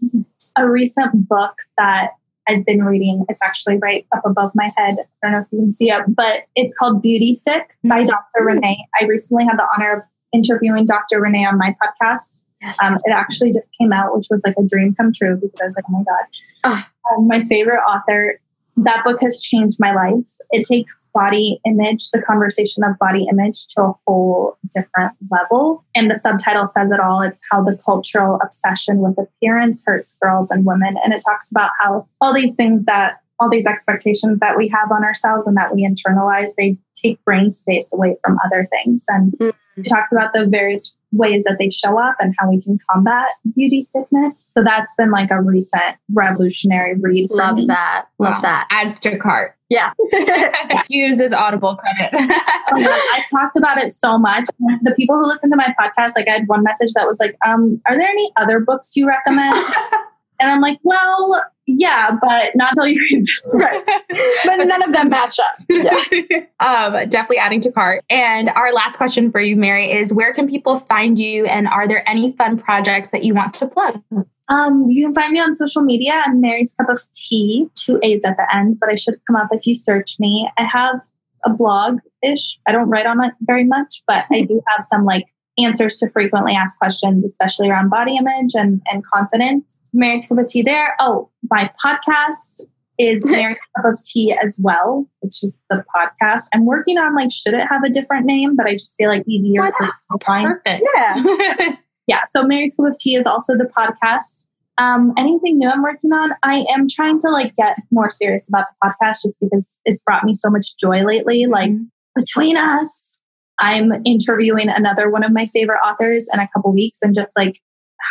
[0.57, 2.11] a recent book that
[2.47, 3.25] I've been reading.
[3.29, 4.97] It's actually right up above my head.
[4.99, 8.43] I don't know if you can see it, but it's called Beauty Sick by Dr.
[8.43, 8.85] Renee.
[8.99, 11.21] I recently had the honor of interviewing Dr.
[11.21, 12.39] Renee on my podcast.
[12.81, 15.65] Um, it actually just came out, which was like a dream come true because I
[15.65, 16.25] was like, oh my God.
[16.63, 16.91] Ah.
[17.11, 18.39] Um, my favorite author.
[18.75, 20.27] That book has changed my life.
[20.49, 25.85] It takes body image, the conversation of body image, to a whole different level.
[25.93, 27.21] And the subtitle says it all.
[27.21, 30.95] It's how the cultural obsession with appearance hurts girls and women.
[31.03, 34.91] And it talks about how all these things that all these expectations that we have
[34.91, 39.03] on ourselves and that we internalize, they take brain space away from other things.
[39.09, 39.51] And Mm.
[39.77, 43.25] it talks about the various ways that they show up and how we can combat
[43.55, 44.49] beauty sickness.
[44.57, 47.29] So that's been like a recent revolutionary read.
[47.29, 47.65] For Love me.
[47.67, 48.05] that.
[48.19, 48.41] Love Wow.
[48.41, 48.67] that.
[48.71, 49.55] Adds to cart.
[49.69, 49.91] Yeah.
[50.87, 52.11] Use as audible credit.
[52.13, 54.45] Oh I've talked about it so much.
[54.83, 57.35] The people who listen to my podcast, like I had one message that was like,
[57.45, 59.55] um, are there any other books you recommend?
[60.39, 63.55] and I'm like, well, yeah, but not until you read this.
[63.57, 63.83] right.
[64.45, 65.55] But none of them match up.
[65.69, 66.45] Yeah.
[66.59, 68.03] um, definitely adding to cart.
[68.09, 71.87] And our last question for you, Mary, is where can people find you and are
[71.87, 74.01] there any fun projects that you want to plug?
[74.49, 76.21] Um, you can find me on social media.
[76.25, 79.47] I'm Mary's Cup of Tea, two A's at the end, but I should come up
[79.51, 80.49] if you search me.
[80.57, 81.01] I have
[81.45, 82.59] a blog ish.
[82.67, 85.25] I don't write on it very much, but I do have some like
[85.57, 89.81] answers to frequently asked questions, especially around body image and, and confidence.
[89.93, 90.95] Mary's Cup of Tea there.
[90.99, 92.61] Oh, my podcast
[92.97, 95.07] is Mary's Cup of Tea as well.
[95.21, 96.45] It's just the podcast.
[96.53, 98.55] I'm working on like, should it have a different name?
[98.55, 99.71] But I just feel like easier
[100.09, 100.83] for find Perfect.
[100.95, 101.75] Yeah.
[102.07, 104.45] yeah, so Mary's Cup of Tea is also the podcast.
[104.79, 106.31] Um, anything new I'm working on?
[106.41, 110.23] I am trying to like get more serious about the podcast just because it's brought
[110.23, 111.45] me so much joy lately.
[111.45, 111.71] Like
[112.15, 113.17] between us,
[113.59, 117.59] I'm interviewing another one of my favorite authors in a couple weeks, and just like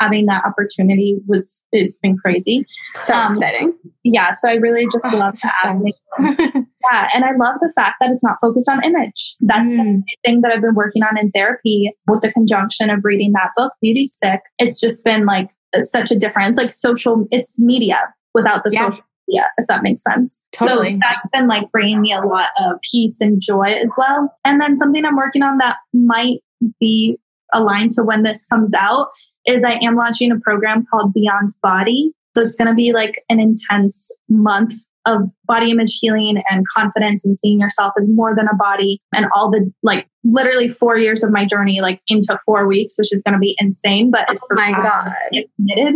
[0.01, 2.65] having that opportunity was it's been crazy.
[3.05, 3.75] So Um, exciting.
[4.05, 5.83] Yeah, so I really just Oh, love to add.
[6.91, 9.37] Yeah, and I love the fact that it's not focused on image.
[9.41, 10.03] That's the Mm.
[10.25, 13.73] thing that I've been working on in therapy with the conjunction of reading that book,
[13.81, 14.41] Beauty Sick.
[14.59, 15.51] It's just been like
[15.83, 16.57] such a difference.
[16.57, 18.01] Like social, it's media
[18.35, 18.89] without the Yeah.
[18.89, 20.43] social media, if that makes sense.
[20.57, 20.95] Totally.
[20.95, 24.35] So that's been like bringing me a lot of peace and joy as well.
[24.45, 26.41] And then something I'm working on that might
[26.81, 27.19] be
[27.53, 29.09] aligned to when this comes out
[29.47, 32.13] is I am launching a program called Beyond Body.
[32.35, 34.75] So it's going to be like an intense month
[35.07, 39.27] of body image healing and confidence and seeing yourself as more than a body and
[39.35, 43.21] all the like literally four years of my journey like into four weeks which is
[43.23, 45.13] going to be insane but it's Oh my God.
[45.57, 45.95] committed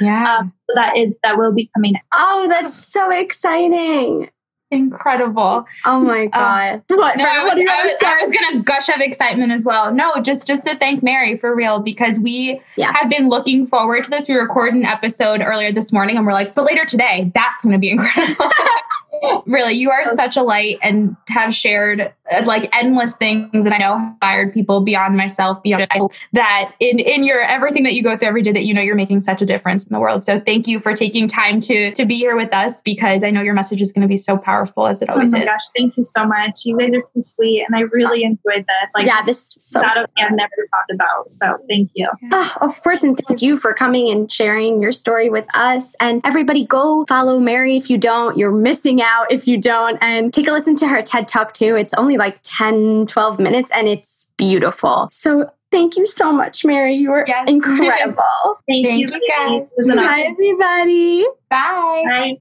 [0.00, 0.36] Yeah.
[0.40, 4.28] um, that is that will be coming Oh, that's so exciting.
[4.74, 5.66] Incredible.
[5.84, 6.82] Oh my um, God.
[6.88, 7.16] what?
[7.24, 7.92] No, I was, I, was.
[8.04, 9.92] I was gonna gush of excitement as well.
[9.94, 12.92] No, just just to thank Mary for real because we Yeah.
[12.98, 14.28] have been looking forward to this.
[14.28, 17.78] We recorded an episode earlier this morning and we're like, but later today, that's gonna
[17.78, 18.46] be incredible.
[19.46, 23.78] really, you are such a light and have shared uh, like endless things and I
[23.78, 26.00] know inspired people beyond myself, beyond I
[26.32, 28.94] that in in your everything that you go through every day that you know you're
[28.94, 30.24] making such a difference in the world.
[30.24, 33.42] So thank you for taking time to to be here with us because I know
[33.42, 35.44] your message is going to be so powerful as it oh always my is.
[35.44, 38.90] gosh thank you so much you guys are too sweet and i really enjoyed this
[38.94, 42.82] like yeah, this is so that i've never talked about so thank you Ah, of
[42.82, 45.94] course, and thank you for coming and sharing your story with us.
[46.00, 48.36] And everybody, go follow Mary if you don't.
[48.36, 49.96] You're missing out if you don't.
[50.00, 51.76] And take a listen to her TED Talk too.
[51.76, 55.08] It's only like 10, 12 minutes and it's beautiful.
[55.12, 56.94] So thank you so much, Mary.
[56.94, 57.44] You were Yes.
[57.48, 58.22] incredible.
[58.68, 59.68] thank, Thank you you, guys.
[59.70, 61.24] It was an Bye, everybody.
[61.50, 62.02] Bye.
[62.06, 62.32] Bye.